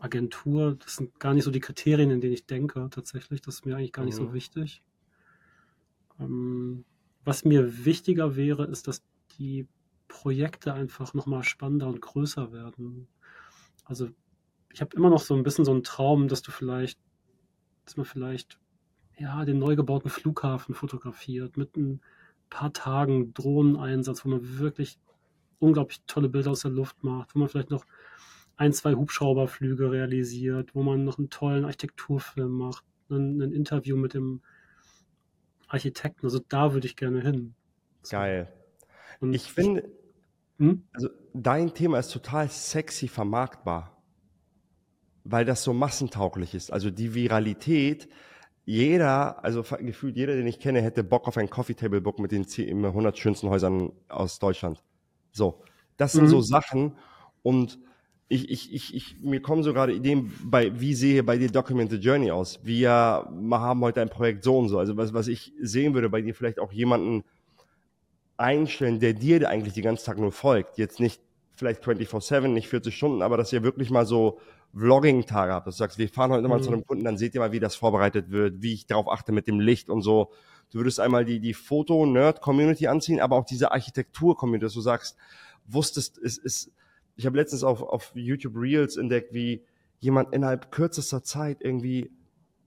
[0.00, 3.40] Agentur, das sind gar nicht so die Kriterien, in denen ich denke, tatsächlich.
[3.40, 4.26] Das ist mir eigentlich gar nicht mhm.
[4.26, 4.82] so wichtig.
[6.20, 6.84] Ähm,
[7.24, 9.02] was mir wichtiger wäre, ist, dass
[9.38, 9.66] die
[10.08, 13.08] Projekte einfach nochmal spannender und größer werden.
[13.84, 14.10] Also
[14.72, 16.98] ich habe immer noch so ein bisschen so einen Traum, dass du vielleicht,
[17.84, 18.58] dass man vielleicht
[19.18, 22.00] ja den neu gebauten Flughafen fotografiert mit ein
[22.50, 24.98] paar Tagen Drohneneinsatz, wo man wirklich
[25.58, 27.86] unglaublich tolle Bilder aus der Luft macht, wo man vielleicht noch
[28.56, 34.14] ein, zwei Hubschrauberflüge realisiert, wo man noch einen tollen Architekturfilm macht, ein, ein Interview mit
[34.14, 34.42] dem
[35.68, 36.26] Architekten.
[36.26, 37.54] Also da würde ich gerne hin.
[38.08, 38.52] Geil.
[39.20, 39.90] Und ich finde,
[40.58, 40.84] hm?
[40.92, 44.02] also dein Thema ist total sexy vermarktbar,
[45.24, 46.72] weil das so massentauglich ist.
[46.72, 48.08] Also die Viralität,
[48.64, 52.32] jeder, also gefühlt jeder, den ich kenne, hätte Bock auf ein Coffee Table Book mit
[52.32, 54.82] den 100 schönsten Häusern aus Deutschland.
[55.32, 55.62] So,
[55.96, 56.28] das sind mhm.
[56.28, 56.96] so Sachen
[57.42, 57.78] und
[58.28, 62.02] ich, ich, ich, ich, mir kommen so gerade Ideen bei, wie sehe bei dir Documented
[62.02, 62.58] Journey aus?
[62.62, 64.78] Wir haben heute ein Projekt so und so.
[64.78, 67.24] Also was, was ich sehen würde bei dir vielleicht auch jemanden
[68.36, 70.78] einstellen, der dir eigentlich den ganzen Tag nur folgt.
[70.78, 71.20] Jetzt nicht
[71.54, 74.40] vielleicht 24-7, nicht 40 Stunden, aber dass ihr wirklich mal so
[74.74, 75.66] Vlogging-Tage habt.
[75.66, 76.48] Dass du sagst, wir fahren heute mhm.
[76.48, 79.08] mal zu einem Kunden, dann seht ihr mal, wie das vorbereitet wird, wie ich darauf
[79.08, 80.32] achte mit dem Licht und so.
[80.70, 85.16] Du würdest einmal die, die Foto-Nerd-Community anziehen, aber auch diese Architektur-Community, dass du sagst,
[85.66, 86.72] wusstest, es ist,
[87.16, 89.62] ich habe letztens auf, auf YouTube Reels entdeckt, wie
[90.00, 92.10] jemand innerhalb kürzester Zeit irgendwie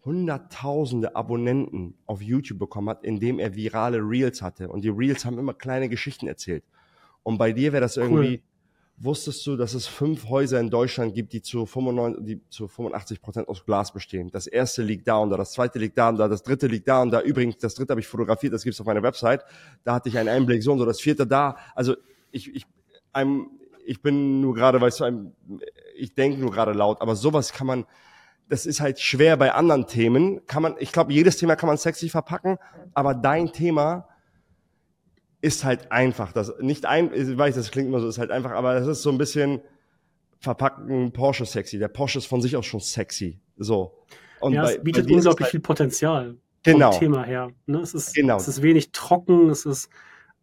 [0.07, 4.69] hunderttausende Abonnenten auf YouTube bekommen hat, indem er virale Reels hatte.
[4.69, 6.63] Und die Reels haben immer kleine Geschichten erzählt.
[7.23, 8.41] Und bei dir wäre das irgendwie, cool.
[8.95, 13.21] wusstest du, dass es fünf Häuser in Deutschland gibt, die zu, 95, die zu 85
[13.21, 14.31] Prozent aus Glas bestehen.
[14.31, 16.87] Das erste liegt da und da, das zweite liegt da und da, das dritte liegt
[16.87, 17.19] da und da.
[17.19, 19.43] Übrigens, das dritte habe ich fotografiert, das gibt's auf meiner Website.
[19.83, 21.57] Da hatte ich einen Einblick so und so, das vierte da.
[21.75, 21.97] Also
[22.31, 22.65] ich, ich,
[23.11, 23.49] einem,
[23.88, 25.33] ich bin nur gerade, weißt du,
[25.95, 27.85] ich denke nur gerade laut, aber sowas kann man,
[28.49, 30.45] das ist halt schwer bei anderen Themen.
[30.45, 32.57] Kann man, ich glaube, jedes Thema kann man sexy verpacken,
[32.93, 34.07] aber dein Thema
[35.41, 36.33] ist halt einfach.
[36.33, 39.03] Das nicht ein, ich weiß, das klingt immer so, ist halt einfach, aber das ist
[39.03, 39.61] so ein bisschen
[40.39, 41.79] verpacken Porsche sexy.
[41.79, 43.39] Der Porsche ist von sich aus schon sexy.
[43.57, 44.03] So.
[44.41, 46.35] Und ja, bei, es bietet unglaublich halt, viel Potenzial.
[46.63, 46.91] Genau.
[46.91, 47.51] Vom Thema her.
[47.65, 47.79] Ne?
[47.79, 48.35] Es ist, genau.
[48.35, 49.89] es ist wenig trocken, es ist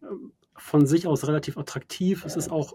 [0.02, 2.24] ähm, von sich aus relativ attraktiv.
[2.24, 2.74] Es ist auch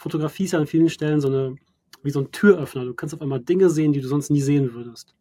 [0.00, 1.56] Fotografie ist ja an vielen Stellen so eine,
[2.02, 2.86] wie so ein Türöffner.
[2.86, 5.14] Du kannst auf einmal Dinge sehen, die du sonst nie sehen würdest.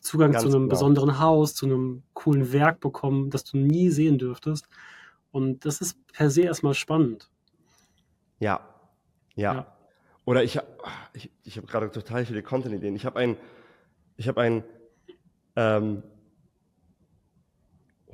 [0.00, 0.70] Zugang Ganz zu einem genau.
[0.70, 4.66] besonderen Haus, zu einem coolen Werk bekommen, das du nie sehen dürftest.
[5.30, 7.30] Und das ist per se erstmal spannend.
[8.38, 8.60] Ja,
[9.34, 9.54] ja.
[9.54, 9.76] ja.
[10.24, 10.58] Oder ich,
[11.12, 12.96] ich, ich habe gerade total viele Content-Ideen.
[12.96, 13.36] Ich habe ein,
[14.16, 14.64] ich habe ein
[15.56, 16.02] ähm,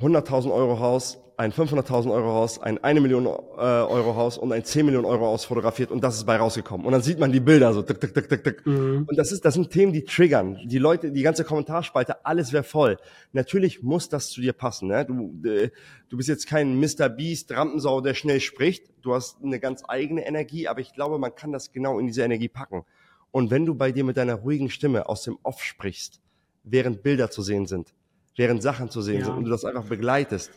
[0.00, 4.62] 100.000 Euro Haus ein 500.000 Euro Haus, ein 1 Million äh, Euro Haus und ein
[4.62, 6.84] 10 Millionen Euro Haus fotografiert und das ist bei rausgekommen.
[6.84, 8.66] Und dann sieht man die Bilder so, tick, tick, tick, tick, tick.
[8.66, 9.06] Mhm.
[9.08, 10.58] Und das ist, das sind Themen, die triggern.
[10.66, 12.98] Die Leute, die ganze Kommentarspalte, alles wäre voll.
[13.32, 14.88] Natürlich muss das zu dir passen.
[14.88, 15.06] Ne?
[15.06, 15.70] Du, äh,
[16.10, 17.08] du bist jetzt kein Mr.
[17.08, 18.90] Beast, Rampensau, der schnell spricht.
[19.00, 22.22] Du hast eine ganz eigene Energie, aber ich glaube, man kann das genau in diese
[22.22, 22.84] Energie packen.
[23.30, 26.20] Und wenn du bei dir mit deiner ruhigen Stimme aus dem Off sprichst,
[26.64, 27.94] während Bilder zu sehen sind,
[28.36, 29.24] während Sachen zu sehen ja.
[29.24, 30.50] sind und du das einfach begleitest,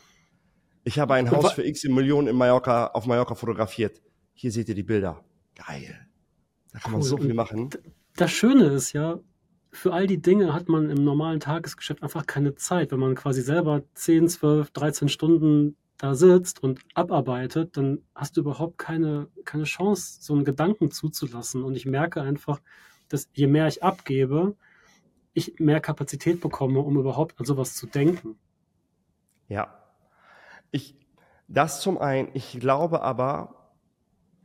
[0.83, 4.01] ich habe ein Haus für x Millionen in Mallorca, auf Mallorca fotografiert.
[4.33, 5.23] Hier seht ihr die Bilder.
[5.55, 6.07] Geil.
[6.71, 6.99] Da kann cool.
[6.99, 7.69] man so viel machen.
[8.15, 9.19] Das Schöne ist ja,
[9.71, 12.91] für all die Dinge hat man im normalen Tagesgeschäft einfach keine Zeit.
[12.91, 18.41] Wenn man quasi selber 10, 12, 13 Stunden da sitzt und abarbeitet, dann hast du
[18.41, 21.63] überhaupt keine, keine Chance, so einen Gedanken zuzulassen.
[21.63, 22.59] Und ich merke einfach,
[23.09, 24.55] dass je mehr ich abgebe,
[25.33, 28.37] ich mehr Kapazität bekomme, um überhaupt an sowas zu denken.
[29.47, 29.82] Ja.
[30.73, 30.95] Ich,
[31.47, 33.71] das zum einen, ich glaube aber,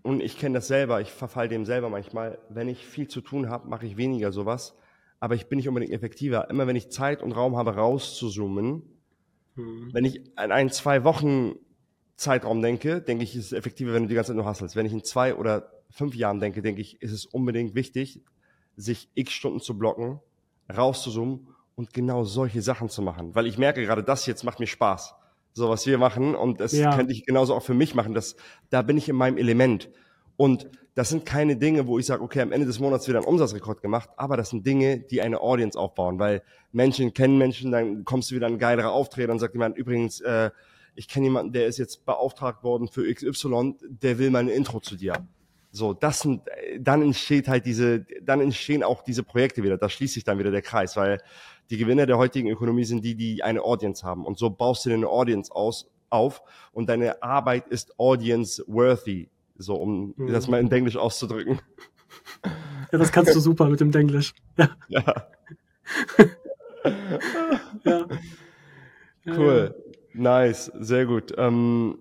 [0.03, 3.49] und ich kenne das selber, ich verfall dem selber manchmal, wenn ich viel zu tun
[3.49, 4.77] habe, mache ich weniger sowas,
[5.19, 6.49] aber ich bin nicht unbedingt effektiver.
[6.51, 8.83] Immer wenn ich Zeit und Raum habe, rauszuzoomen,
[9.57, 9.89] mhm.
[9.93, 11.57] wenn ich an einen zwei Wochen
[12.15, 14.77] Zeitraum denke, denke ich, ist es effektiver, wenn du die ganze Zeit nur hasselst.
[14.77, 18.21] Wenn ich in zwei oder fünf Jahren denke, denke ich, ist es unbedingt wichtig,
[18.77, 20.21] sich x Stunden zu blocken,
[20.75, 23.35] rauszuzoomen und genau solche Sachen zu machen.
[23.35, 25.15] Weil ich merke gerade, das jetzt macht mir Spaß.
[25.59, 26.95] So was wir machen und das ja.
[26.95, 28.15] könnte ich genauso auch für mich machen.
[28.15, 28.37] Das,
[28.71, 29.91] da bin ich in meinem Element.
[30.37, 33.25] Und das sind keine Dinge, wo ich sage, okay, am Ende des Monats wieder ein
[33.25, 38.05] Umsatzrekord gemacht, aber das sind Dinge, die eine Audience aufbauen, weil Menschen kennen Menschen, dann
[38.05, 40.51] kommst du wieder ein geilerer Auftritt, dann sagt jemand, übrigens, äh,
[40.95, 44.79] ich kenne jemanden, der ist jetzt beauftragt worden für XY, der will mal ein Intro
[44.79, 45.15] zu dir.
[45.71, 46.43] So, das sind,
[46.79, 49.77] dann entsteht halt diese, dann entstehen auch diese Projekte wieder.
[49.77, 51.21] Da schließt sich dann wieder der Kreis, weil
[51.71, 54.25] die Gewinner der heutigen Ökonomie sind die, die eine Audience haben.
[54.25, 56.43] Und so baust du eine Audience aus, auf
[56.73, 59.29] und deine Arbeit ist audience worthy.
[59.57, 60.33] So, um mhm.
[60.33, 61.61] das mal in Englisch auszudrücken.
[62.93, 64.35] Ja, das kannst du super mit dem Englisch.
[64.57, 64.71] Ja.
[67.85, 68.07] Ja.
[69.25, 69.37] ja.
[69.37, 69.75] Cool.
[70.15, 70.71] Nice.
[70.79, 71.35] Sehr gut.
[71.37, 71.99] Ähm,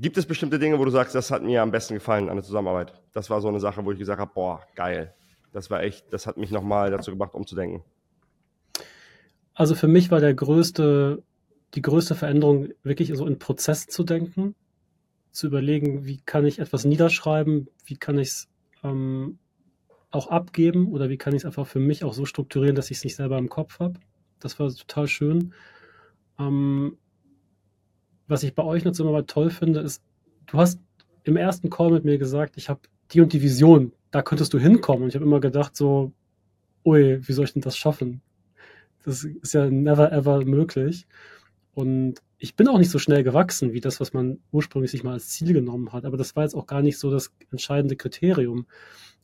[0.00, 2.44] Gibt es bestimmte Dinge, wo du sagst, das hat mir am besten gefallen an der
[2.44, 2.92] Zusammenarbeit?
[3.12, 5.14] Das war so eine Sache, wo ich gesagt habe, boah, geil.
[5.52, 7.82] Das war echt, das hat mich nochmal dazu gebracht, umzudenken.
[9.54, 11.22] Also für mich war der größte,
[11.74, 14.54] die größte Veränderung wirklich so in Prozess zu denken,
[15.30, 18.48] zu überlegen, wie kann ich etwas niederschreiben, wie kann ich es
[18.82, 19.38] ähm,
[20.10, 22.98] auch abgeben oder wie kann ich es einfach für mich auch so strukturieren, dass ich
[22.98, 24.00] es nicht selber im Kopf habe.
[24.40, 25.54] Das war total schön.
[26.38, 26.98] Ähm,
[28.28, 30.02] was ich bei euch jetzt immer mal toll finde, ist,
[30.46, 30.80] du hast
[31.24, 32.80] im ersten Call mit mir gesagt, ich habe
[33.12, 35.04] die und die Vision, da könntest du hinkommen.
[35.04, 36.12] Und ich habe immer gedacht, so,
[36.84, 38.22] ui, wie soll ich denn das schaffen?
[39.04, 41.06] Das ist ja never ever möglich.
[41.74, 45.12] Und ich bin auch nicht so schnell gewachsen, wie das, was man ursprünglich sich mal
[45.12, 46.04] als Ziel genommen hat.
[46.04, 48.66] Aber das war jetzt auch gar nicht so das entscheidende Kriterium.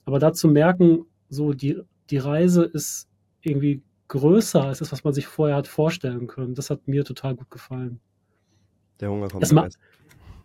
[0.04, 1.80] Aber da zu merken, so die,
[2.10, 3.08] die Reise ist
[3.40, 6.54] irgendwie größer als das, was man sich vorher hat vorstellen können.
[6.54, 8.00] Das hat mir total gut gefallen.
[9.02, 9.68] Der Hunger kommt jetzt mal,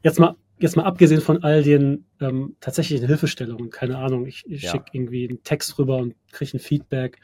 [0.04, 4.64] jetzt mal, jetzt mal abgesehen von all den ähm, tatsächlichen Hilfestellungen, keine Ahnung, ich, ich
[4.64, 4.72] ja.
[4.72, 7.20] schicke irgendwie einen Text rüber und kriege ein Feedback.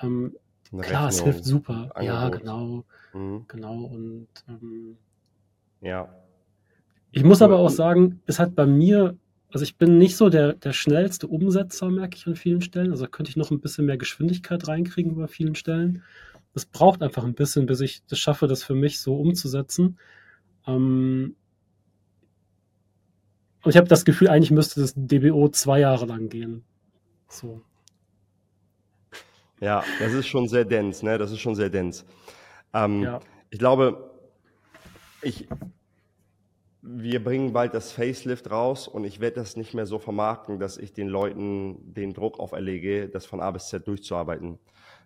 [0.00, 0.36] Ähm,
[0.80, 1.90] klar, es hilft super.
[1.94, 2.04] Angebot.
[2.04, 2.84] Ja, genau.
[3.12, 3.44] Mhm.
[3.48, 3.84] Genau.
[3.86, 4.96] Und ähm,
[5.80, 6.08] ja.
[7.10, 9.16] Ich muss aber auch sagen, es hat bei mir,
[9.50, 12.92] also ich bin nicht so der, der schnellste Umsetzer, merke ich an vielen Stellen.
[12.92, 16.04] Also könnte ich noch ein bisschen mehr Geschwindigkeit reinkriegen bei vielen Stellen.
[16.54, 19.98] Es braucht einfach ein bisschen, bis ich das schaffe, das für mich so umzusetzen.
[20.66, 21.36] Ähm,
[23.62, 26.64] und ich habe das Gefühl, eigentlich müsste das DBO zwei Jahre lang gehen.
[27.28, 27.62] So.
[29.60, 31.18] Ja, das ist schon sehr dens, ne?
[31.18, 32.04] Das ist schon sehr dens.
[32.72, 33.20] Ähm, ja.
[33.50, 34.10] Ich glaube,
[35.22, 35.48] ich,
[36.80, 40.78] wir bringen bald das Facelift raus und ich werde das nicht mehr so vermarkten, dass
[40.78, 44.58] ich den Leuten den Druck auferlege, das von A bis Z durchzuarbeiten,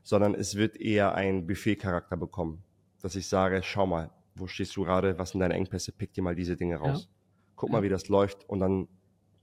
[0.02, 2.62] sondern es wird eher einen Buffet-Charakter bekommen,
[3.00, 6.22] dass ich sage, schau mal, wo stehst du gerade, was sind deine Engpässe, pick dir
[6.22, 7.08] mal diese Dinge raus.
[7.08, 7.14] Ja.
[7.56, 7.72] Guck ja.
[7.74, 8.88] mal, wie das läuft und dann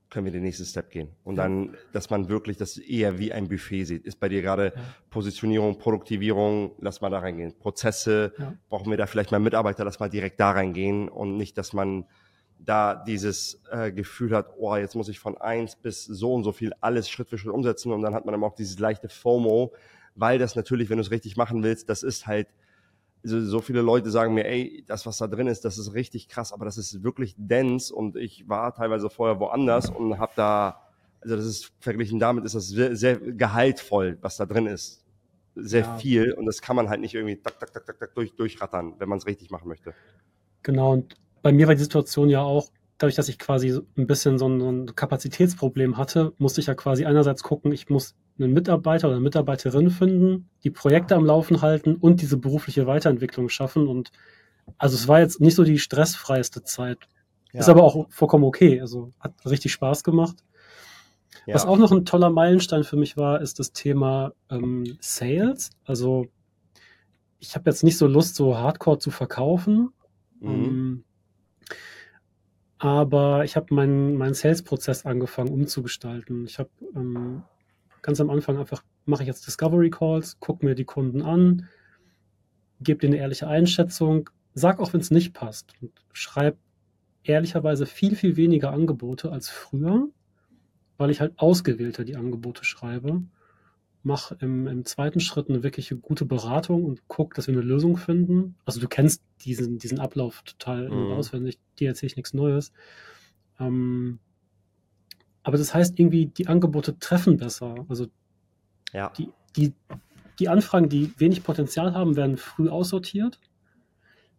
[0.09, 1.09] können wir den nächsten Step gehen.
[1.23, 1.43] Und ja.
[1.43, 4.05] dann, dass man wirklich das eher wie ein Buffet sieht.
[4.05, 4.73] Ist bei dir gerade
[5.09, 7.53] Positionierung, Produktivierung, lass mal da reingehen.
[7.59, 8.33] Prozesse,
[8.69, 12.05] brauchen wir da vielleicht mal Mitarbeiter, lass mal direkt da reingehen und nicht, dass man
[12.57, 16.51] da dieses äh, Gefühl hat, oh, jetzt muss ich von eins bis so und so
[16.51, 19.73] viel alles Schritt für Schritt umsetzen und dann hat man dann auch dieses leichte FOMO,
[20.15, 22.47] weil das natürlich, wenn du es richtig machen willst, das ist halt
[23.23, 26.27] so, so viele Leute sagen mir, ey, das, was da drin ist, das ist richtig
[26.29, 30.81] krass, aber das ist wirklich dense und ich war teilweise vorher woanders und habe da,
[31.21, 35.03] also das ist verglichen damit, ist das sehr, sehr gehaltvoll, was da drin ist.
[35.55, 35.97] Sehr ja.
[35.97, 38.95] viel und das kann man halt nicht irgendwie tak, tak, tak, tak, tak durch, durchrattern,
[38.99, 39.93] wenn man es richtig machen möchte.
[40.63, 44.37] Genau, und bei mir war die Situation ja auch, dadurch, dass ich quasi ein bisschen
[44.37, 48.53] so ein, so ein Kapazitätsproblem hatte, musste ich ja quasi einerseits gucken, ich muss einen
[48.53, 53.87] Mitarbeiter oder eine Mitarbeiterin finden, die Projekte am Laufen halten und diese berufliche Weiterentwicklung schaffen.
[53.87, 54.11] Und
[54.77, 56.99] also es war jetzt nicht so die stressfreiste Zeit.
[57.53, 57.61] Ja.
[57.61, 58.79] Ist aber auch vollkommen okay.
[58.79, 60.43] Also hat richtig Spaß gemacht.
[61.45, 61.55] Ja.
[61.55, 65.71] Was auch noch ein toller Meilenstein für mich war, ist das Thema ähm, Sales.
[65.85, 66.27] Also
[67.39, 69.93] ich habe jetzt nicht so Lust, so Hardcore zu verkaufen.
[70.41, 70.49] Mhm.
[70.49, 71.03] Ähm,
[72.79, 76.45] aber ich habe meinen mein Sales-Prozess angefangen umzugestalten.
[76.45, 77.43] Ich habe ähm,
[78.01, 81.67] ganz am Anfang einfach, mache ich jetzt Discovery Calls, gucke mir die Kunden an,
[82.79, 86.57] gebe denen eine ehrliche Einschätzung, sag auch, wenn es nicht passt und schreibe
[87.23, 90.07] ehrlicherweise viel, viel weniger Angebote als früher,
[90.97, 93.23] weil ich halt ausgewählter die Angebote schreibe
[94.03, 97.97] mache im, im zweiten Schritt eine wirkliche gute Beratung und gucke, dass wir eine Lösung
[97.97, 98.55] finden.
[98.65, 101.11] Also du kennst diesen, diesen Ablauf total mhm.
[101.13, 102.71] auswendig, dir erzähle ich nichts Neues.
[103.59, 104.19] Ähm,
[105.43, 107.85] aber das heißt irgendwie, die Angebote treffen besser.
[107.89, 108.07] Also
[108.93, 109.11] ja.
[109.17, 109.73] die, die,
[110.39, 113.39] die Anfragen, die wenig Potenzial haben, werden früh aussortiert.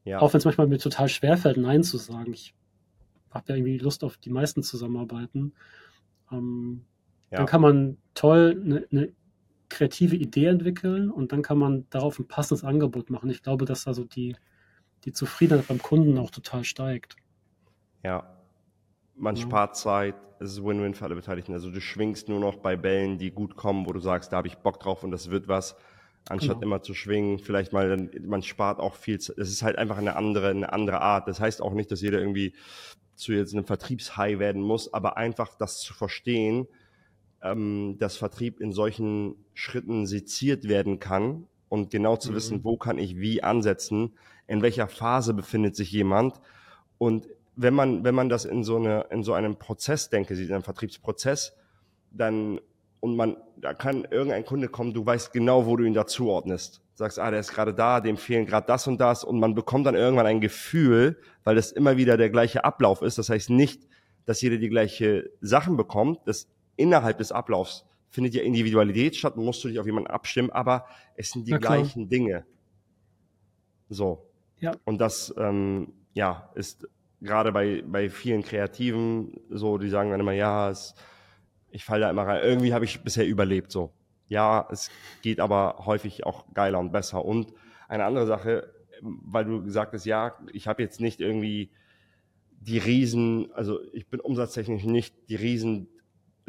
[0.04, 0.20] Ja.
[0.20, 2.32] Auch wenn es manchmal mir total schwerfällt, Nein zu sagen.
[2.32, 2.54] Ich
[3.30, 5.52] habe ja irgendwie Lust auf die meisten zusammenarbeiten.
[6.32, 6.84] Ähm,
[7.30, 7.38] ja.
[7.38, 9.12] Dann kann man toll eine, eine
[9.70, 13.30] kreative Idee entwickeln und dann kann man darauf ein passendes Angebot machen.
[13.30, 14.36] Ich glaube, dass also die,
[15.04, 17.16] die Zufriedenheit beim Kunden auch total steigt.
[18.02, 18.36] Ja,
[19.16, 19.42] man ja.
[19.42, 21.52] spart Zeit, es ist Win-Win für alle Beteiligten.
[21.52, 24.48] Also du schwingst nur noch bei Bällen, die gut kommen, wo du sagst, da habe
[24.48, 25.76] ich Bock drauf und das wird was,
[26.28, 26.66] anstatt genau.
[26.66, 27.38] immer zu schwingen.
[27.38, 29.16] Vielleicht mal, man spart auch viel.
[29.16, 31.28] Es ist halt einfach eine andere, eine andere Art.
[31.28, 32.54] Das heißt auch nicht, dass jeder irgendwie
[33.14, 36.66] zu jetzt einem Vertriebshigh werden muss, aber einfach das zu verstehen,
[37.42, 42.36] ähm, dass Vertrieb in solchen Schritten seziert werden kann und genau zu mhm.
[42.36, 44.12] wissen, wo kann ich wie ansetzen,
[44.46, 46.40] in welcher Phase befindet sich jemand
[46.98, 50.50] und wenn man, wenn man das in so, eine, in so einem Prozess denke, sieht,
[50.50, 51.54] einem Vertriebsprozess,
[52.10, 52.60] dann,
[53.00, 56.82] und man, da kann irgendein Kunde kommen, du weißt genau, wo du ihn dazuordnest.
[56.94, 59.86] Sagst, ah, der ist gerade da, dem fehlen gerade das und das, und man bekommt
[59.86, 63.18] dann irgendwann ein Gefühl, weil das immer wieder der gleiche Ablauf ist.
[63.18, 63.86] Das heißt nicht,
[64.26, 66.20] dass jeder die gleiche Sachen bekommt.
[66.26, 66.48] Das
[66.80, 71.30] innerhalb des Ablaufs findet ja Individualität statt, musst du dich auf jemanden abstimmen, aber es
[71.30, 72.44] sind die gleichen Dinge.
[73.88, 74.26] So.
[74.58, 74.72] Ja.
[74.84, 76.88] Und das, ähm, ja, ist
[77.20, 80.94] gerade bei, bei vielen Kreativen so, die sagen dann immer, ja, es,
[81.70, 82.42] ich falle da immer rein.
[82.42, 83.92] Irgendwie habe ich bisher überlebt so.
[84.28, 84.90] Ja, es
[85.22, 87.24] geht aber häufig auch geiler und besser.
[87.24, 87.52] Und
[87.88, 88.72] eine andere Sache,
[89.02, 91.70] weil du gesagt hast, ja, ich habe jetzt nicht irgendwie
[92.60, 95.36] die Riesen, also ich bin umsatztechnisch nicht die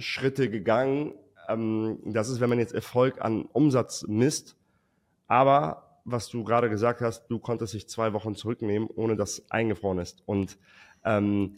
[0.01, 1.13] Riesenschritte gegangen.
[1.47, 4.57] Ähm, das ist, wenn man jetzt Erfolg an Umsatz misst.
[5.27, 9.99] Aber was du gerade gesagt hast, du konntest dich zwei Wochen zurücknehmen, ohne dass eingefroren
[9.99, 10.23] ist.
[10.25, 10.57] Und
[11.05, 11.57] ähm,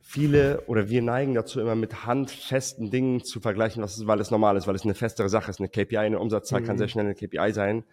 [0.00, 4.56] viele oder wir neigen dazu, immer mit handfesten Dingen zu vergleichen, was weil es normal
[4.56, 5.58] ist, weil es eine festere Sache ist.
[5.58, 6.66] Eine KPI, eine Umsatzzahl mhm.
[6.66, 7.84] kann sehr schnell eine KPI sein.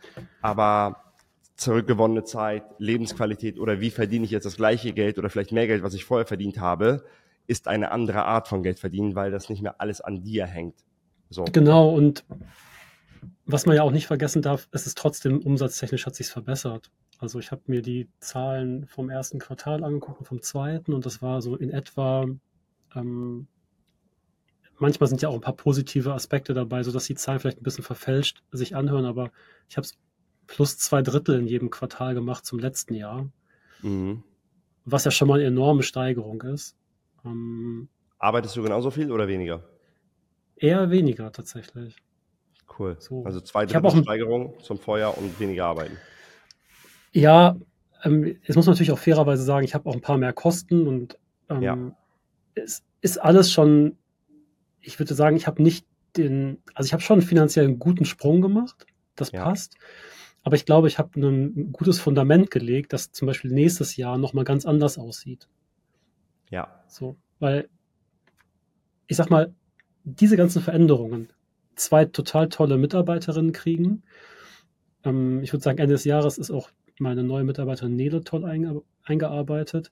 [0.41, 1.13] Aber
[1.55, 5.83] zurückgewonnene Zeit, Lebensqualität oder wie verdiene ich jetzt das gleiche Geld oder vielleicht mehr Geld,
[5.83, 7.03] was ich vorher verdient habe,
[7.49, 10.85] ist eine andere Art von Geld verdienen, weil das nicht mehr alles an dir hängt.
[11.29, 11.45] So.
[11.45, 12.23] Genau, und
[13.45, 16.91] was man ja auch nicht vergessen darf, es ist trotzdem umsatztechnisch hat sich verbessert.
[17.17, 21.21] Also ich habe mir die Zahlen vom ersten Quartal angeguckt und vom zweiten und das
[21.21, 22.27] war so in etwa,
[22.95, 23.47] ähm,
[24.77, 27.83] manchmal sind ja auch ein paar positive Aspekte dabei, sodass die Zahlen vielleicht ein bisschen
[27.83, 29.31] verfälscht sich anhören, aber
[29.67, 29.97] ich habe es
[30.47, 33.27] plus zwei Drittel in jedem Quartal gemacht zum letzten Jahr.
[33.81, 34.23] Mhm.
[34.85, 36.75] Was ja schon mal eine enorme Steigerung ist.
[37.25, 39.63] Ähm, Arbeitest du genauso viel oder weniger?
[40.55, 41.95] Eher weniger tatsächlich.
[42.77, 42.97] Cool.
[42.99, 43.23] So.
[43.23, 45.97] Also zwei Drittel Steigerung zum Vorjahr und weniger arbeiten.
[47.11, 47.57] Ja,
[48.03, 50.87] ähm, jetzt muss man natürlich auch fairerweise sagen, ich habe auch ein paar mehr Kosten
[50.87, 51.17] und
[51.49, 51.77] ähm, ja.
[52.55, 53.97] es ist alles schon,
[54.81, 55.85] ich würde sagen, ich habe nicht
[56.17, 59.43] den, also ich habe schon finanziell einen guten Sprung gemacht, das ja.
[59.43, 59.75] passt.
[60.43, 64.45] Aber ich glaube, ich habe ein gutes Fundament gelegt, das zum Beispiel nächstes Jahr nochmal
[64.45, 65.47] ganz anders aussieht.
[66.49, 66.83] Ja.
[66.87, 67.69] So, weil
[69.07, 69.53] ich sag mal,
[70.03, 71.29] diese ganzen Veränderungen,
[71.75, 74.03] zwei total tolle Mitarbeiterinnen kriegen.
[75.03, 76.69] Ähm, ich würde sagen, Ende des Jahres ist auch
[76.99, 79.89] meine neue Mitarbeiterin Nele toll einge eingearbeitet.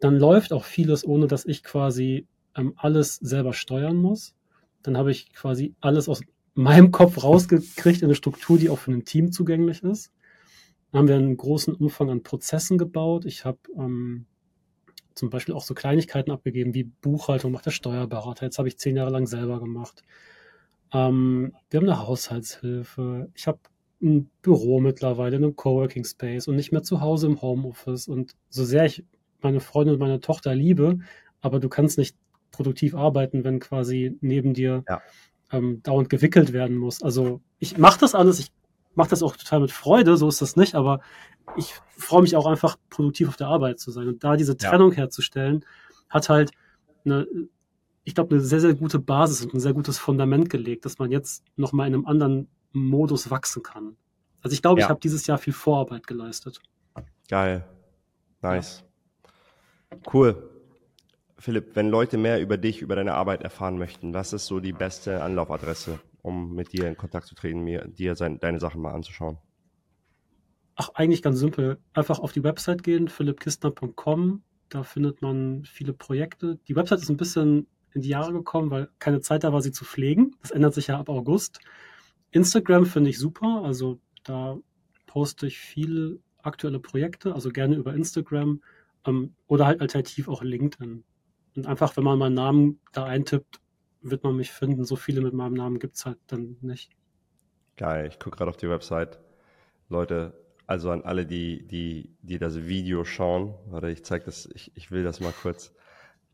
[0.00, 2.26] Dann läuft auch vieles, ohne dass ich quasi
[2.56, 4.34] ähm, alles selber steuern muss.
[4.82, 6.22] Dann habe ich quasi alles aus
[6.54, 10.12] meinem Kopf rausgekriegt in eine Struktur, die auch für ein Team zugänglich ist.
[10.90, 13.24] Dann haben wir einen großen Umfang an Prozessen gebaut.
[13.24, 14.26] Ich habe ähm,
[15.14, 18.46] zum Beispiel auch so Kleinigkeiten abgegeben wie Buchhaltung macht der Steuerberater.
[18.46, 20.02] Jetzt habe ich zehn Jahre lang selber gemacht.
[20.92, 23.30] Ähm, wir haben eine Haushaltshilfe.
[23.34, 23.58] Ich habe
[24.02, 28.08] ein Büro mittlerweile, einen Coworking Space und nicht mehr zu Hause im Homeoffice.
[28.08, 29.04] Und so sehr ich
[29.40, 30.98] meine Freundin und meine Tochter liebe,
[31.40, 32.16] aber du kannst nicht
[32.50, 35.02] produktiv arbeiten, wenn quasi neben dir ja.
[35.50, 37.02] ähm, dauernd gewickelt werden muss.
[37.02, 38.52] Also ich mache das alles, ich
[38.94, 41.00] mache das auch total mit Freude, so ist das nicht, aber
[41.56, 44.08] ich freue mich auch einfach produktiv auf der Arbeit zu sein.
[44.08, 44.98] Und da diese Trennung ja.
[44.98, 45.64] herzustellen,
[46.08, 46.52] hat halt
[47.04, 47.26] eine
[48.04, 51.10] ich glaube, eine sehr, sehr gute Basis und ein sehr gutes Fundament gelegt, dass man
[51.10, 53.96] jetzt nochmal in einem anderen Modus wachsen kann.
[54.42, 54.86] Also ich glaube, ja.
[54.86, 56.60] ich habe dieses Jahr viel Vorarbeit geleistet.
[57.28, 57.64] Geil.
[58.40, 58.84] Nice.
[59.92, 59.98] Ja.
[60.12, 60.50] Cool.
[61.38, 64.72] Philipp, wenn Leute mehr über dich, über deine Arbeit erfahren möchten, was ist so die
[64.72, 68.92] beste Anlaufadresse, um mit dir in Kontakt zu treten, mir, dir sein, deine Sachen mal
[68.92, 69.38] anzuschauen?
[70.76, 71.78] Ach, eigentlich ganz simpel.
[71.92, 74.42] Einfach auf die Website gehen, philippkistner.com.
[74.68, 76.58] Da findet man viele Projekte.
[76.68, 79.72] Die Website ist ein bisschen in die Jahre gekommen, weil keine Zeit da war, sie
[79.72, 80.34] zu pflegen.
[80.40, 81.60] Das ändert sich ja ab August.
[82.30, 83.62] Instagram finde ich super.
[83.64, 84.56] Also da
[85.06, 88.62] poste ich viele aktuelle Projekte, also gerne über Instagram
[89.06, 91.04] ähm, oder halt alternativ auch LinkedIn.
[91.56, 93.60] Und einfach, wenn man meinen Namen da eintippt,
[94.02, 94.84] wird man mich finden.
[94.84, 96.90] So viele mit meinem Namen gibt es halt dann nicht.
[97.76, 99.18] Geil, ich gucke gerade auf die Website.
[99.88, 100.34] Leute,
[100.66, 104.90] also an alle, die, die, die das Video schauen, warte, ich zeige das, ich, ich
[104.90, 105.72] will das mal kurz,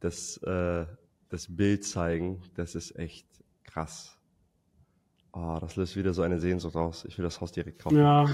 [0.00, 0.86] das, äh,
[1.28, 2.42] das Bild zeigen.
[2.54, 3.26] Das ist echt
[3.64, 4.16] krass.
[5.32, 7.04] Oh, das löst wieder so eine Sehnsucht aus.
[7.04, 7.98] Ich will das Haus direkt kaufen.
[7.98, 8.26] Ja.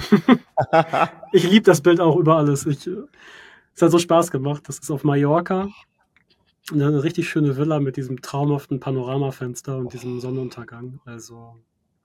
[1.33, 2.67] ich liebe das Bild auch über alles.
[2.67, 2.87] Ich,
[3.75, 4.69] es hat so Spaß gemacht.
[4.69, 5.69] Das ist auf Mallorca.
[6.73, 11.01] Eine richtig schöne Villa mit diesem traumhaften Panoramafenster und diesem Sonnenuntergang.
[11.05, 11.57] Also.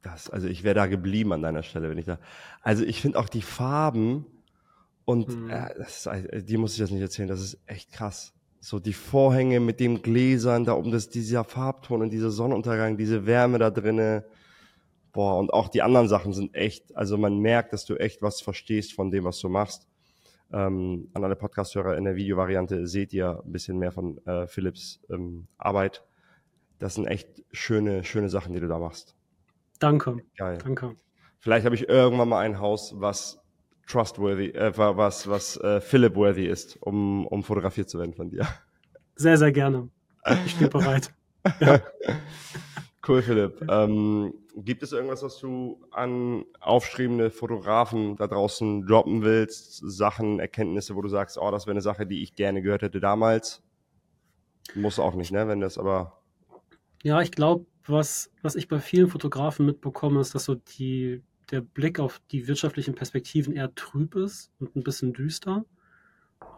[0.02, 2.20] Das, also ich wäre da geblieben an deiner Stelle, wenn ich da.
[2.62, 4.26] Also ich finde auch die Farben
[5.06, 5.50] und hm.
[5.50, 8.34] äh, das ist, die muss ich jetzt nicht erzählen, das ist echt krass.
[8.62, 13.26] So die Vorhänge mit dem Gläsern, da oben das, dieser Farbton und dieser Sonnenuntergang, diese
[13.26, 14.24] Wärme da drinnen.
[15.12, 18.42] Boah, und auch die anderen Sachen sind echt, also man merkt, dass du echt was
[18.42, 19.89] verstehst von dem, was du machst.
[20.52, 25.00] Ähm, an alle Podcast-Hörer in der Videovariante seht ihr ein bisschen mehr von äh, Philips
[25.10, 26.04] ähm, Arbeit.
[26.80, 29.16] Das sind echt schöne, schöne Sachen, die du da machst.
[29.80, 30.18] Danke.
[30.38, 30.58] Geil.
[30.64, 30.96] Danke.
[31.40, 33.40] Vielleicht habe ich irgendwann mal ein Haus, was
[33.88, 38.48] trustworthy, äh, was, was äh, Philip-worthy ist, um, um fotografiert zu werden von dir.
[39.16, 39.90] Sehr, sehr gerne.
[40.46, 41.14] Ich stehe bereit.
[41.62, 41.80] Ja.
[43.10, 43.66] Cool, Philipp.
[43.68, 49.78] Ähm, gibt es irgendwas, was du an aufstrebende Fotografen da draußen droppen willst?
[49.78, 53.00] Sachen, Erkenntnisse, wo du sagst, oh, das wäre eine Sache, die ich gerne gehört hätte
[53.00, 53.64] damals?
[54.76, 55.48] Muss auch nicht, ne?
[55.48, 56.22] Wenn das aber.
[57.02, 61.62] Ja, ich glaube, was, was ich bei vielen Fotografen mitbekomme, ist, dass so die, der
[61.62, 65.66] Blick auf die wirtschaftlichen Perspektiven eher trüb ist und ein bisschen düster.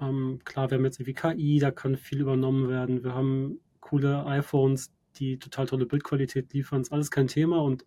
[0.02, 3.06] Ähm, klar, wir haben jetzt irgendwie KI, da kann viel übernommen werden.
[3.06, 7.86] Wir haben coole iPhones, die total tolle Bildqualität liefern, ist alles kein Thema und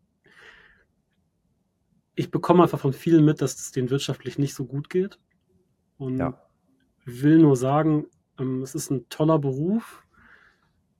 [2.16, 5.18] ich bekomme einfach von vielen mit, dass es denen wirtschaftlich nicht so gut geht
[5.98, 6.40] und ja.
[7.04, 8.06] will nur sagen,
[8.38, 10.04] ähm, es ist ein toller Beruf,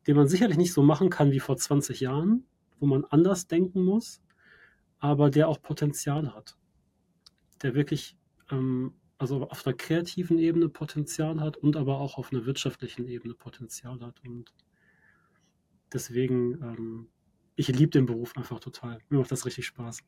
[0.06, 2.46] den man sicherlich nicht so machen kann wie vor 20 Jahren,
[2.80, 4.20] wo man anders denken muss,
[4.98, 6.56] aber der auch Potenzial hat.
[7.62, 8.16] Der wirklich
[8.50, 13.34] ähm, also auf einer kreativen Ebene Potenzial hat und aber auch auf einer wirtschaftlichen Ebene
[13.34, 14.20] Potenzial hat.
[14.26, 14.52] Und
[15.94, 17.08] deswegen, ähm,
[17.56, 18.98] ich liebe den Beruf einfach total.
[19.08, 20.00] Mir macht das richtig Spaß.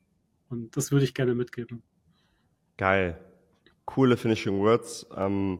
[0.49, 1.81] Und das würde ich gerne mitgeben.
[2.77, 3.19] Geil.
[3.85, 5.07] Coole Finishing Words.
[5.15, 5.59] Ähm,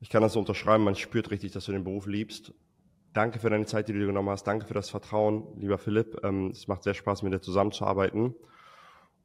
[0.00, 0.84] ich kann das so unterschreiben.
[0.84, 2.52] Man spürt richtig, dass du den Beruf liebst.
[3.12, 4.44] Danke für deine Zeit, die du dir genommen hast.
[4.44, 6.18] Danke für das Vertrauen, lieber Philipp.
[6.22, 8.34] Ähm, es macht sehr Spaß, mit dir zusammenzuarbeiten.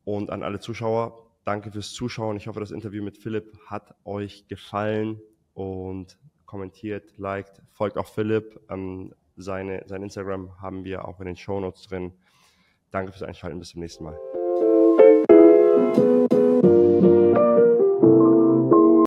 [0.03, 2.37] Und an alle Zuschauer, danke fürs Zuschauen.
[2.37, 5.19] Ich hoffe, das Interview mit Philipp hat euch gefallen
[5.53, 8.59] und kommentiert, liked, folgt auch Philipp.
[8.69, 12.13] Ähm, seine, sein Instagram haben wir auch in den Show Notes drin.
[12.91, 13.59] Danke fürs Einschalten.
[13.59, 14.17] Bis zum nächsten Mal.